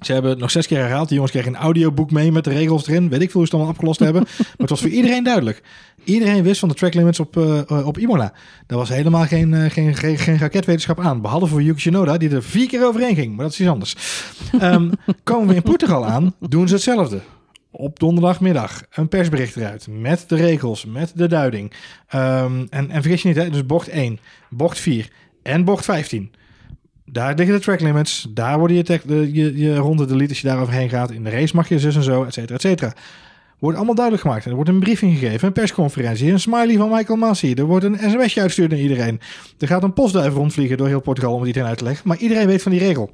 [0.00, 1.06] Ze hebben het nog zes keer herhaald.
[1.06, 3.08] Die jongens kregen een audioboek mee met de regels erin.
[3.08, 4.22] Weet ik veel hoe ze het allemaal opgelost hebben.
[4.38, 5.62] Maar het was voor iedereen duidelijk.
[6.04, 8.32] Iedereen wist van de track limits op, eh, eh, op Imola.
[8.66, 11.20] Daar was helemaal geen, eh, geen, geen, geen raketwetenschap aan.
[11.20, 13.34] Behalve voor Yuki Tsunoda, die er vier keer overheen ging.
[13.36, 13.96] Maar dat is iets anders.
[14.60, 14.90] Ehm,
[15.22, 17.20] komen we in Portugal aan, doen ze hetzelfde.
[17.70, 19.86] Op donderdagmiddag een persbericht eruit.
[19.90, 21.72] Met de regels, met de duiding.
[22.08, 24.18] Ehm, en, en vergis je niet, hè, dus bocht 1,
[24.48, 25.10] bocht 4
[25.42, 26.30] en bocht 15.
[27.04, 28.26] Daar liggen de track limits.
[28.30, 29.52] Daar worden je, tech- de, je,
[30.06, 31.10] delete als je daar overheen gaat.
[31.10, 32.92] In de race mag je zus en zo, et cetera, et cetera.
[33.58, 34.44] Wordt allemaal duidelijk gemaakt.
[34.44, 37.54] En er wordt een briefing gegeven, een persconferentie, een smiley van Michael Massey.
[37.54, 39.20] Er wordt een sms'je uitgestuurd naar iedereen.
[39.58, 42.08] Er gaat een postduif rondvliegen door heel Portugal om het iedereen uit te leggen.
[42.08, 43.10] Maar iedereen weet van die regel.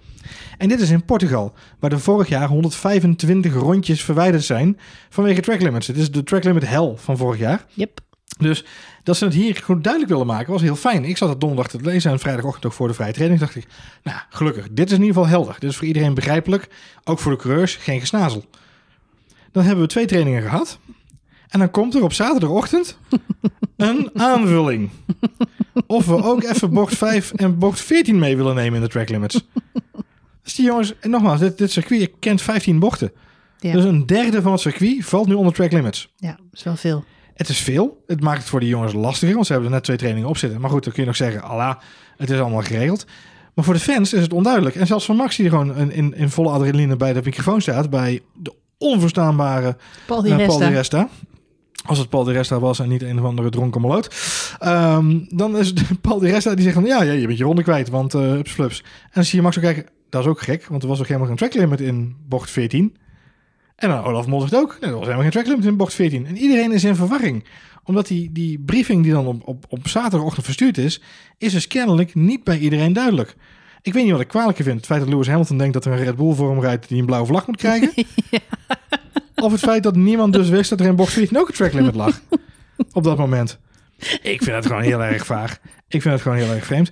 [0.59, 4.79] En dit is in Portugal, waar er vorig jaar 125 rondjes verwijderd zijn
[5.09, 5.87] vanwege track limits.
[5.87, 7.65] Het is de track limit hell van vorig jaar.
[7.75, 8.01] Yep.
[8.39, 8.65] Dus
[9.03, 11.05] dat ze het hier gewoon duidelijk willen maken, was heel fijn.
[11.05, 13.41] Ik zat het donderdag te lezen en vrijdagochtend ook voor de vrije training.
[13.41, 13.67] dacht ik,
[14.03, 15.57] nou gelukkig, dit is in ieder geval helder.
[15.59, 16.69] Dit is voor iedereen begrijpelijk.
[17.05, 18.45] Ook voor de coureurs, geen gesnazel.
[19.53, 20.79] Dan hebben we twee trainingen gehad.
[21.49, 22.99] En dan komt er op zaterdagochtend
[23.77, 24.91] een aanvulling.
[25.87, 29.09] Of we ook even bocht 5 en bocht 14 mee willen nemen in de track
[29.09, 29.47] limits.
[30.43, 33.13] Dus die jongens, en nogmaals, dit, dit circuit kent 15 bochten.
[33.59, 33.73] Ja.
[33.73, 36.09] Dus een derde van het circuit valt nu onder track limits.
[36.17, 37.05] Ja, dat is wel veel.
[37.35, 38.03] Het is veel.
[38.07, 40.37] Het maakt het voor die jongens lastiger, want ze hebben er net twee trainingen op
[40.37, 40.61] zitten.
[40.61, 41.77] Maar goed, dan kun je nog zeggen, Allah,
[42.17, 43.07] het is allemaal geregeld.
[43.55, 44.77] Maar voor de fans is het onduidelijk.
[44.77, 47.91] En zelfs van Max, die gewoon in, in, in volle adrenaline bij de microfoon staat,
[47.91, 49.77] bij de onverstaanbare
[50.07, 50.69] Paul eh, Paul Resta.
[50.69, 51.09] de Resta.
[51.85, 54.15] Als het Paul de Resta was en niet een of andere dronken maloot.
[54.59, 57.45] Ehm, dan is het Paul de Resta die zegt van ja, ja je bent je
[57.45, 58.81] ronde kwijt, want eh ups, flups.
[58.83, 61.07] En dan zie je Max ook kijken, dat is ook gek, want er was ook
[61.07, 62.97] helemaal geen track limit in bocht 14.
[63.81, 66.27] En dan Olaf Mol zegt ook, er was helemaal geen track limit in bocht 14.
[66.27, 67.45] En iedereen is in verwarring.
[67.85, 71.03] Omdat die, die briefing die dan op, op, op zaterdagochtend verstuurd is,
[71.39, 73.37] is dus kennelijk niet bij iedereen duidelijk.
[73.83, 74.77] Ik weet niet wat ik kwalijker vind.
[74.77, 76.99] Het feit dat Lewis Hamilton denkt dat er een Red Bull voor hem rijdt die
[76.99, 77.93] een blauwe vlag moet krijgen.
[79.35, 81.73] Of het feit dat niemand dus wist dat er in bocht 14 ook een track
[81.73, 82.21] limit lag.
[82.93, 83.59] op dat moment.
[84.23, 85.59] Ik vind het gewoon heel erg vaag.
[85.89, 86.91] Ik vind het gewoon heel erg vreemd.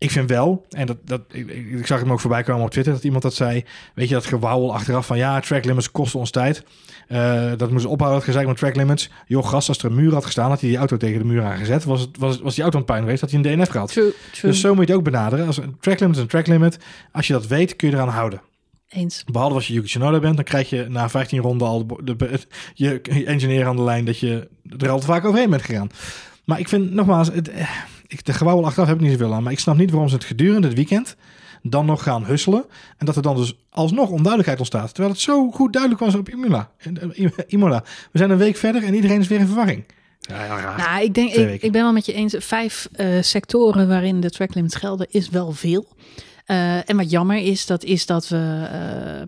[0.00, 3.04] Ik vind wel, en dat, dat, ik, zag hem ook voorbij komen op Twitter, dat
[3.04, 3.64] iemand dat zei.
[3.94, 6.64] Weet je, dat gewauwel achteraf van ja, track limits kosten ons tijd.
[7.08, 9.10] Eh, dat moest ophouden, dat gezeik met track limits.
[9.26, 11.42] Joh, gast, als er een muur had gestaan, had hij die auto tegen de muur
[11.44, 11.84] aangezet.
[11.84, 13.92] Was, het, was, was die auto een puin geweest, had hij een DNF gehad.
[13.92, 14.50] True, true.
[14.50, 15.46] Dus zo moet je het ook benaderen.
[15.46, 16.78] Als een track limit is een track limit.
[17.12, 18.40] Als je dat weet, kun je eraan houden.
[18.88, 19.24] Eens.
[19.32, 22.26] Behalve als je Yuki Tsunoda bent, dan krijg je na 15 ronden al de, de-
[22.30, 24.48] het- je, je engineer aan de lijn dat je
[24.78, 25.88] er al te vaak overheen bent gegaan.
[26.44, 27.68] Maar ik vind nogmaals, het, eh,
[28.10, 29.42] ik, de gewauwel achteraf heb ik niet zoveel aan.
[29.42, 31.16] Maar ik snap niet waarom ze het gedurende het weekend
[31.62, 32.64] dan nog gaan husselen.
[32.98, 34.88] En dat er dan dus alsnog onduidelijkheid ontstaat.
[34.88, 36.70] Terwijl het zo goed duidelijk was op Imola.
[36.78, 37.84] Eh, Imola.
[38.12, 39.84] We zijn een week verder en iedereen is weer in verwarring.
[40.20, 40.78] Ja, heel raar.
[40.78, 41.32] Nou, ik denk,
[41.62, 42.34] ik, ben wel met je eens.
[42.38, 45.86] Vijf eh, sectoren waarin de track limits gelden is wel veel.
[46.44, 49.26] Eh, en wat jammer is, dat is dat we eh,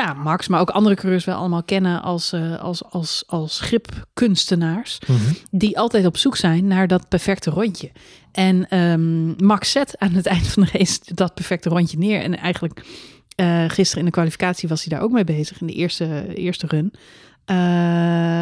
[0.00, 4.98] ja, Max, maar ook andere coureurs wel allemaal kennen als, eh, als, als, als gripkunstenaars.
[5.06, 5.18] Mhm.
[5.50, 7.90] Die altijd op zoek zijn naar dat perfecte rondje.
[8.32, 12.20] En ehm, Max zet aan het eind van de race dat perfecte rondje neer.
[12.22, 12.84] En eigenlijk
[13.36, 16.66] eh, gisteren in de kwalificatie was hij daar ook mee bezig in de eerste, eerste
[16.66, 16.92] run.
[17.44, 17.56] Eh,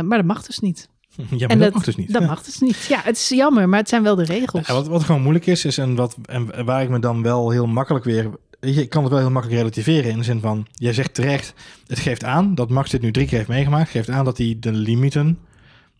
[0.01, 0.89] maar dat mag dus niet.
[1.17, 2.13] Ja, maar en dat, mag dus niet.
[2.13, 2.29] Dat Ja.
[2.29, 2.85] mag dus niet.
[2.89, 4.67] Ja, het is jammer, maar het zijn wel de regels.
[4.67, 7.51] Ja, wat, wat gewoon moeilijk is, is en, wat, en waar ik me dan wel
[7.51, 8.31] heel makkelijk weer...
[8.71, 10.67] je, kan het wel heel makkelijk relativeren in de zin van...
[10.73, 11.55] Jij zegt terecht,
[11.87, 13.91] het geeft aan dat Max dit nu drie keer heeft meegemaakt.
[13.91, 15.39] geeft aan dat hij de limieten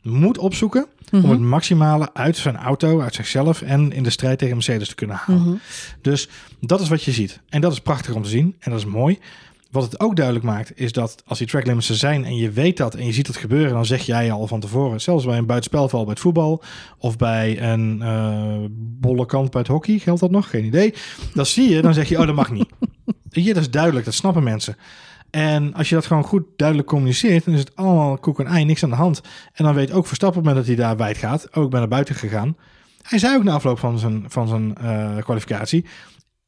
[0.03, 0.87] moet opzoeken...
[1.11, 1.25] Mhm.
[1.25, 3.63] om het maximale uit zijn auto, uit zichzelf...
[3.63, 5.43] en in de strijd tegen Mercedes te kunnen halen.
[5.43, 5.55] Mhm.
[6.01, 6.29] Dus
[6.61, 7.41] dat is wat je ziet.
[7.49, 8.57] En dat is prachtig om te zien.
[8.59, 9.19] En dat is mooi.
[9.73, 12.51] Wat het ook duidelijk maakt, is dat als die track limits er zijn en je
[12.51, 15.39] weet dat en je ziet het gebeuren, dan zeg jij al van tevoren, zelfs bij
[15.39, 16.63] een buitenspelval bij het voetbal
[16.99, 20.51] of bij een eh bolle kant bij het hockey, geldt dat nog?
[20.51, 20.95] Geen idee.
[21.35, 22.69] Dat zie je, dan zeg je, oh, dat mag niet.
[23.29, 24.77] Je, dat is duidelijk, dat snappen mensen.
[25.31, 28.65] En als je dat gewoon goed duidelijk communiceert, dan is het allemaal koek en ei,
[28.65, 29.21] niks aan de hand.
[29.53, 31.71] En dan weet ook Verstappen op het moment dat hij daar wijd gaat, ook ik
[31.71, 32.57] ben naar buiten gegaan.
[33.03, 35.85] Hij zei ook na afloop van zijn, van zijn eh, kwalificatie,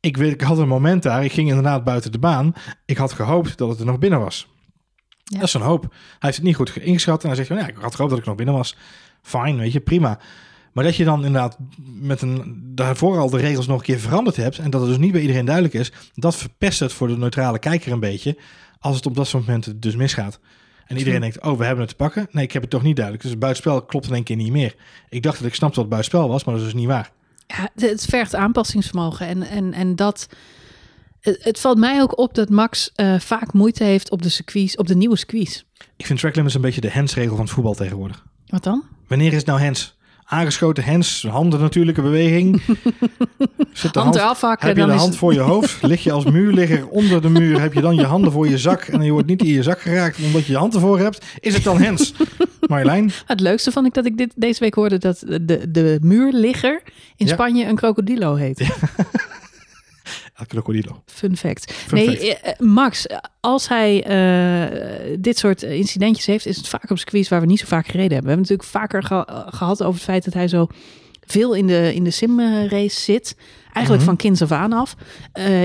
[0.04, 2.54] ik, weet, ik had een moment daar, ik ging inderdaad buiten de baan.
[2.84, 4.48] Ik had gehoopt dat het er nog binnen was.
[5.24, 5.38] Ja.
[5.38, 5.82] Dat is een hoop.
[5.82, 8.20] Hij heeft het niet goed ingeschat en hij zegt van ja, ik had gehoopt dat
[8.20, 8.76] ik nog binnen was.
[9.22, 10.18] Fijn, weet je, prima.
[10.72, 14.36] Maar dat je dan inderdaad met een daarvoor al de regels nog een keer veranderd
[14.36, 17.16] hebt en dat het dus niet bij iedereen duidelijk is, dat verpest het voor de
[17.16, 18.38] neutrale kijker een beetje
[18.78, 20.40] als het op dat soort momenten dus misgaat.
[20.86, 22.28] En iedereen denkt, oh, we hebben het te pakken.
[22.30, 23.24] Nee, ik heb het toch niet duidelijk.
[23.24, 24.74] Dus het buitenspel klopt in één keer niet meer.
[25.08, 27.12] Ik dacht dat ik snapte wat buitenspel was, maar dat is dus niet waar.
[27.46, 29.26] Ja, het- vergt aanpassingsvermogen.
[29.26, 30.28] En, en, en dat.
[31.20, 34.76] Het, het valt mij ook op dat Max eh, vaak moeite heeft op de circuits,
[34.76, 35.64] op de nieuwe circuits.
[35.96, 38.24] Ik vind track limits een beetje de handsregel van het voetbal tegenwoordig.
[38.46, 38.84] Wat dan?
[39.08, 39.93] Wanneer is het nou hands?
[40.26, 42.62] Aangeschoten hands, handen natuurlijke beweging.
[43.72, 44.68] Zit de Hand hand, eraf hakken.
[44.68, 45.82] heb je de hand voor je hoofd?
[45.82, 47.60] Lig je als muurligger onder de muur?
[47.60, 49.80] Heb je dan je handen voor je zak en je wordt niet in je zak
[49.80, 51.24] geraakt omdat je je hand ervoor hebt?
[51.40, 52.14] Is het dan hands?
[52.68, 53.10] Marjolein?
[53.26, 56.82] Het leukste vond ik dat ik dit deze week hoorde dat de, de muurligger
[57.16, 57.32] in Ja.
[57.32, 58.58] Spanje een krokodilo heet.
[60.34, 61.02] El Crocodilo.
[61.06, 61.72] Fun fact.
[61.72, 62.20] Fun nee, fact.
[62.22, 63.06] eh, eh, Max,
[63.40, 67.58] als hij eh, dit soort incidentjes heeft, is het vaak op circuits waar we niet
[67.58, 68.30] zo vaak gereden hebben.
[68.36, 70.66] We hebben natuurlijk vaker ge- eh, gehad over het feit dat hij zo
[71.26, 73.36] veel in de, in de simrace zit.
[73.64, 74.04] Eigenlijk Mhm.
[74.04, 74.94] van kinds af aan af.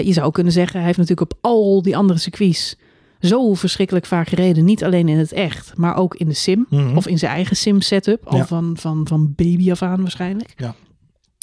[0.03, 2.75] Je zou kunnen zeggen, hij heeft natuurlijk op al die andere circuits
[3.19, 4.65] zo verschrikkelijk vaak gereden.
[4.65, 6.65] Niet alleen in het echt, maar ook in de sim.
[6.69, 6.97] Mhm.
[6.97, 8.25] Of in zijn eigen sim setup.
[8.25, 8.45] Al Ja.
[8.45, 10.53] van, van, van baby af aan waarschijnlijk.
[10.55, 10.75] Ja.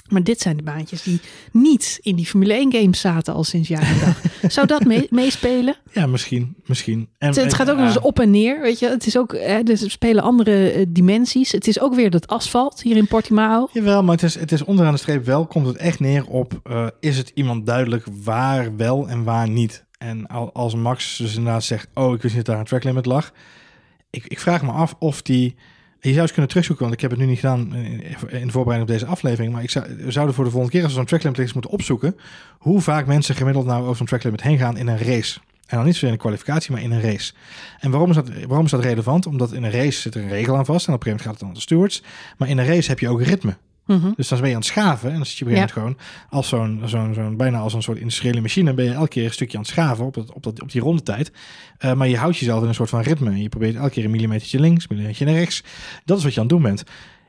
[0.08, 1.20] Maar dit zijn de baantjes die
[1.52, 4.20] niet in die Formule 1 games zaten al sinds jaar en dag.
[4.52, 5.76] Zou dat mee- meespelen?
[5.92, 6.56] Ja, misschien.
[6.66, 7.08] misschien.
[7.18, 8.88] En, Het, het gaat ook nog eens op en neer, weet je.
[8.88, 11.52] Het is ook, hè, dus er spelen andere eh, dimensies.
[11.52, 13.68] Het is ook weer dat asfalt hier in Portimao.
[13.72, 16.60] Jawel, maar het is, het is onderaan de streep wel, komt het echt neer op,
[16.64, 19.84] eh, is het iemand duidelijk waar wel en waar niet?
[19.98, 22.84] En al- als Max dus inderdaad zegt, oh, ik wist niet dat daar een track
[22.84, 23.32] limit lag.
[24.10, 25.54] Ik, ik vraag me af of die,
[26.00, 28.80] je zou eens kunnen terugzoeken, want ik heb het nu niet gedaan in, in voorbereiding
[28.80, 31.06] op deze aflevering, maar ik zou, we zouden voor de volgende keer als er zo'n
[31.06, 32.16] track limit is moeten opzoeken,
[32.58, 35.38] hoe vaak mensen gemiddeld nou over zo'n track limit heen gaan in een race.
[35.66, 37.32] En dan niet zozeer in de kwalificatie, maar in een race.
[37.80, 39.26] En waarom is, dat, waarom is dat relevant?
[39.26, 40.86] Omdat in een race zit er een regel aan vast.
[40.86, 42.02] En op een gegeven moment gaat het dan de stewards.
[42.36, 43.56] Maar in een race heb je ook ritme.
[43.86, 44.12] Mhm.
[44.16, 45.10] Dus dan ben je aan het schaven.
[45.10, 46.08] En dan zit je op een gegeven moment gewoon
[46.40, 48.74] als zo'n, zo'n, zo'n, bijna als een soort industriële machine.
[48.74, 50.80] Ben je elke keer een stukje aan het schaven op, het, op, dat, op die
[50.80, 51.32] rondetijd.
[51.78, 53.30] Eh maar je houdt jezelf in een soort van ritme.
[53.30, 55.62] En je probeert elke keer een millimetertje links, een millimetertje naar rechts.
[56.04, 56.84] Dat is wat je aan het doen bent.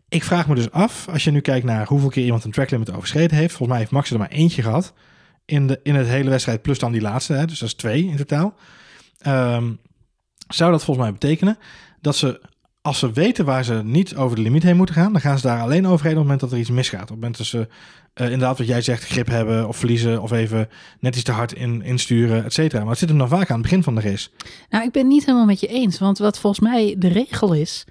[0.09, 2.93] Ik vraag me dus af, als je nu kijkt naar hoeveel keer iemand een tracklimit
[2.93, 3.49] overschreden heeft.
[3.49, 4.93] Volgens mij heeft Max er maar eentje gehad
[5.45, 6.61] in, de, in het hele wedstrijd.
[6.61, 8.55] Plus dan die laatste, hè, dus dat is twee in totaal.
[9.19, 9.71] Ehm,
[10.47, 11.57] zou dat volgens mij betekenen
[12.01, 12.41] dat ze,
[12.87, 15.47] als ze weten waar ze niet over de limiet heen moeten gaan, dan gaan ze
[15.47, 17.01] daar alleen overheen op het moment dat er iets misgaat.
[17.01, 17.67] Op het moment dat ze
[18.13, 20.69] eh, inderdaad wat jij zegt, grip hebben of verliezen of even
[20.99, 22.81] net iets te hard in, insturen, et cetera.
[22.81, 24.29] Maar het zit hem dan vaak aan het begin van de race.
[24.69, 25.99] Nou, ik ben niet helemaal met je eens.
[25.99, 27.85] Want wat volgens mij de regel is,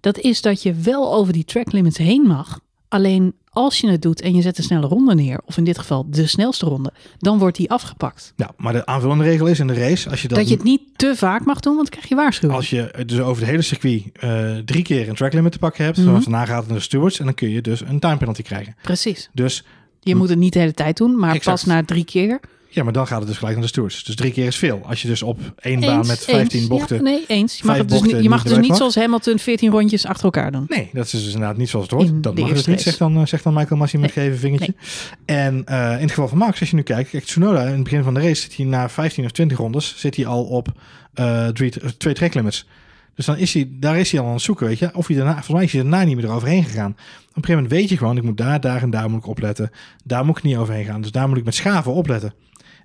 [0.00, 2.60] dat is dat je wel over die track limits heen mag.
[2.88, 5.78] Alleen als je het doet en je zet een snelle ronde neer, of in dit
[5.78, 8.32] geval de snelste ronde, dan wordt die afgepakt.
[8.36, 10.64] Nou, maar de aanvullende regel is in de race, als je dat, Dat je het
[10.64, 12.58] niet te vaak mag doen, want dan krijg je waarschuwing.
[12.58, 15.84] als je dus over het hele circuit eh, drie keer een track limit te pakken
[15.84, 18.16] hebt, zoals daarna gaat het naar de stewards en dan kun je dus een time
[18.16, 18.74] penalty krijgen.
[18.82, 19.28] Precies.
[19.32, 19.64] Dus
[20.00, 21.44] Je moet het niet de hele tijd doen, maar Exact.
[21.56, 22.40] pas na drie keer.
[22.70, 24.04] Ja, maar dan gaat het dus gelijk naar de stewards.
[24.04, 24.80] Dus drie keer is veel.
[24.86, 26.68] Als je dus op één baan Eens, met 15 eens.
[26.68, 27.58] bochten Ja, nee, eens.
[27.58, 28.76] Je mag het dus, niet, je mag dus niet mag.
[28.76, 30.64] zoals Hamilton 14 rondjes achter elkaar doen.
[30.68, 32.08] Nee, dat is dus inderdaad niet zoals het hoort.
[32.08, 34.24] In dat mag dus niet, zegt dan, eh, zegt dan Michael Massi met Nee.
[34.24, 34.74] geven vingertje.
[35.24, 37.82] En eh, in het geval van Max, als je nu kijkt, kijk, Tsunoda in het
[37.82, 40.68] begin van de race zit hij na 15 of 20 rondes, zit hij al op
[41.14, 42.66] eh, drie, twee track limits.
[43.14, 44.90] Dus dan is hij, daar is hij al aan het zoeken, weet je.
[44.94, 46.90] Of hij daarna, volgens mij is hij daarna niet meer eroverheen gegaan.
[46.90, 49.26] Op een gegeven moment weet je gewoon, ik moet daar, daar en daar moet ik
[49.26, 49.70] opletten.
[50.04, 51.00] Daar moet ik niet overheen gaan.
[51.00, 52.32] Dus daar moet ik met schaven opletten.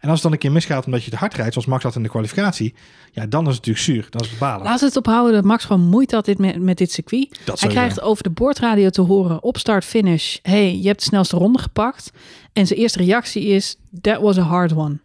[0.04, 1.96] En als het dan een keer misgaat omdat je te hard rijdt, zoals Max had
[1.96, 2.74] in de kwalificatie,
[3.12, 4.08] ja, dan is het natuurlijk zuur.
[4.10, 4.64] Dan is het balen.
[4.64, 7.40] Laat het ophouden dat Max gewoon moeite had dit met, met dit circuit.
[7.46, 10.38] Dat Hij krijgt over de boordradio te horen op start-finish.
[10.42, 12.12] hey, je hebt de snelste ronde gepakt.
[12.54, 15.00] En zijn eerste reactie is, that was a hard one.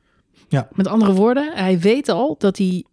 [0.49, 0.69] Ja.
[0.73, 2.85] Met andere woorden, hij weet al dat hij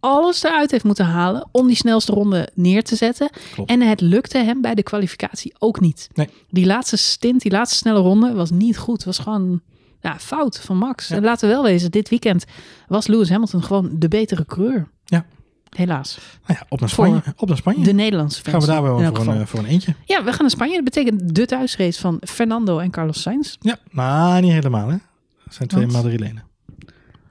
[0.00, 3.30] alles eruit heeft moeten halen om die snelste ronde neer te zetten.
[3.52, 3.70] Klopt.
[3.70, 6.08] En het lukte hem bij de kwalificatie ook niet.
[6.14, 6.28] Nee.
[6.50, 9.04] Die laatste stint, die laatste snelle ronde was niet goed.
[9.04, 9.60] was gewoon
[10.00, 11.08] ja, fout van Max.
[11.08, 11.16] Ja.
[11.16, 12.44] En laten we wel wezen, dit weekend
[12.88, 14.88] was Lewis Hamilton gewoon de betere coureur.
[15.04, 15.24] Ja.
[15.68, 16.18] Helaas.
[16.46, 17.22] Nou ja, op naar Voor Spanje.
[17.36, 17.84] Op naar Spanje.
[17.84, 18.64] De Nederlandse Gaan fans.
[18.66, 19.34] we daar wel voor een, geval.
[19.34, 19.94] eh, voor een eentje?
[20.04, 20.74] Ja, we gaan naar Spanje.
[20.74, 23.56] Dat betekent de thuisrace van Fernando en Carlos Sainz.
[23.60, 24.96] Ja, maar niet helemaal hè.
[25.44, 25.92] Het zijn twee Want?
[26.02, 26.42] Madrilenen.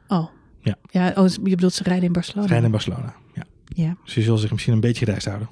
[0.07, 0.27] Oh.
[0.61, 0.75] Ja.
[0.91, 2.47] Ja, oh, je bedoelt ze rijden in Barcelona.
[2.47, 3.15] Rijden in Barcelona.
[3.33, 3.43] Ja.
[3.65, 5.49] Ja, Dus je zal zich misschien een beetje gedijst houden.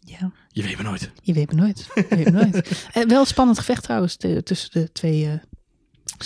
[0.00, 0.30] ja.
[0.48, 1.10] Je weet maar nooit.
[1.22, 1.88] Je weet maar nooit.
[1.94, 2.86] Je weet maar nooit.
[2.92, 5.40] Eh, wel spannend gevecht trouwens tussen de twee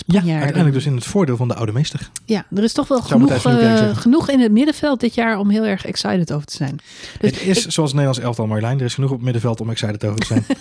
[0.07, 2.11] Ja, uiteindelijk dus in het voordeel van de oude meester.
[2.25, 5.65] Ja, er is toch wel genoeg, eh, genoeg in het middenveld dit jaar om heel
[5.65, 6.79] erg excited over te zijn.
[7.21, 8.79] Dus het is zoals het Nederlands elftal Marjolein.
[8.79, 10.45] Er is genoeg op het middenveld om excited over te zijn.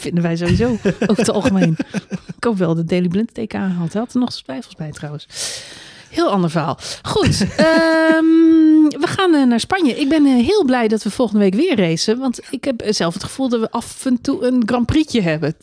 [0.00, 0.70] vinden wij sowieso
[1.06, 1.76] over het algemeen.
[2.36, 3.52] Ik hoop wel dat Daily Blind TK.
[3.52, 5.26] Hij had er nog twijfels bij trouwens.
[6.10, 6.78] Heel ander verhaal.
[7.02, 8.24] Goed, ehm,
[9.00, 10.00] we gaan eh, naar Spanje.
[10.00, 12.18] Ik ben eh, heel blij dat we volgende week weer racen.
[12.18, 15.22] Want ik heb eh, zelf het gevoel dat we af en toe een Grand Prix'tje
[15.22, 15.54] hebben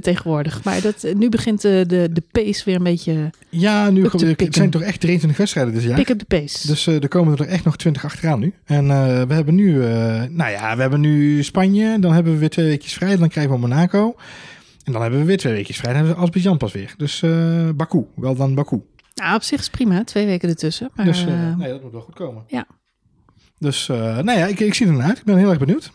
[0.00, 0.64] tegenwoordig.
[0.64, 3.30] Maar dat, nu begint de, de pace weer een beetje...
[3.48, 5.96] Ja, nu het zijn toch echt 23 wedstrijden dit jaar.
[5.96, 6.66] Pick up the pace.
[6.66, 8.54] Dus er komen er echt nog 20 achteraan nu.
[8.64, 8.86] En
[9.28, 9.78] we hebben nu,
[10.30, 11.98] nou ja, we hebben nu Spanje.
[11.98, 13.16] Dan hebben we weer twee weekjes vrij.
[13.16, 14.14] Dan krijgen we Monaco.
[14.84, 15.92] En dan hebben we weer twee weekjes vrij.
[15.92, 16.94] Dan hebben we Azerbeidzjan pas weer.
[16.96, 17.22] Dus
[17.76, 18.82] Baku, wel dan Baku.
[19.22, 20.04] Nou, op zich is prima.
[20.04, 20.90] Twee weken ertussen.
[20.94, 22.44] Maar, dus eh, eh, nee, dat moet wel goed komen.
[22.46, 22.66] ja.
[23.58, 25.18] Dus eh, nou ja, ik, ik zie er naar uit.
[25.18, 25.90] Ik ben heel erg benieuwd.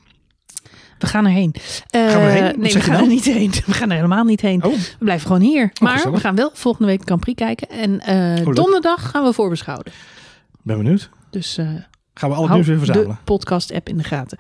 [1.00, 1.56] we gaan erheen.
[1.88, 2.60] Gaan we erheen?
[2.60, 3.04] Nee, we gaan nou?
[3.04, 3.52] er niet heen.
[3.66, 4.64] We gaan er helemaal niet heen.
[4.64, 5.72] Oh, We blijven gewoon hier.
[5.82, 6.16] maar gezellig.
[6.16, 7.70] we gaan wel volgende week Grand Prix kijken.
[7.70, 8.02] En
[8.44, 8.56] leuk.
[8.56, 9.86] donderdag gaan we voorbeschouwen.
[10.62, 11.10] ben benieuwd.
[11.30, 11.60] Dus
[12.14, 13.20] Gaan we al het hou nieuws weer de verzamelen.
[13.24, 14.38] podcast-app in de gaten.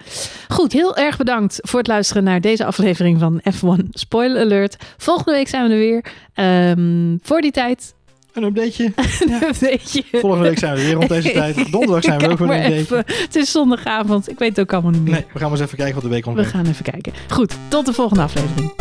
[0.48, 4.76] Goed, heel erg bedankt voor het luisteren naar deze aflevering van F1 Spoiler Alert.
[4.98, 6.06] Volgende week zijn we er weer.
[6.34, 7.96] Ehm, voor die tijd,
[8.34, 8.94] Een updateje.
[9.42, 10.04] een beetje...
[10.12, 11.72] Volgende week zijn we weer rond deze tijd.
[11.72, 12.74] Donderdag zijn we ook weer een update.
[12.76, 12.98] even.
[13.08, 14.30] Het is zondagavond.
[14.30, 15.12] Ik weet het ook allemaal niet meer.
[15.14, 16.52] Nee, we gaan maar eens even kijken wat de week we ontbreekt.
[16.52, 17.14] gaan even kijken.
[17.30, 18.72] Goed, tot de volgende aflevering.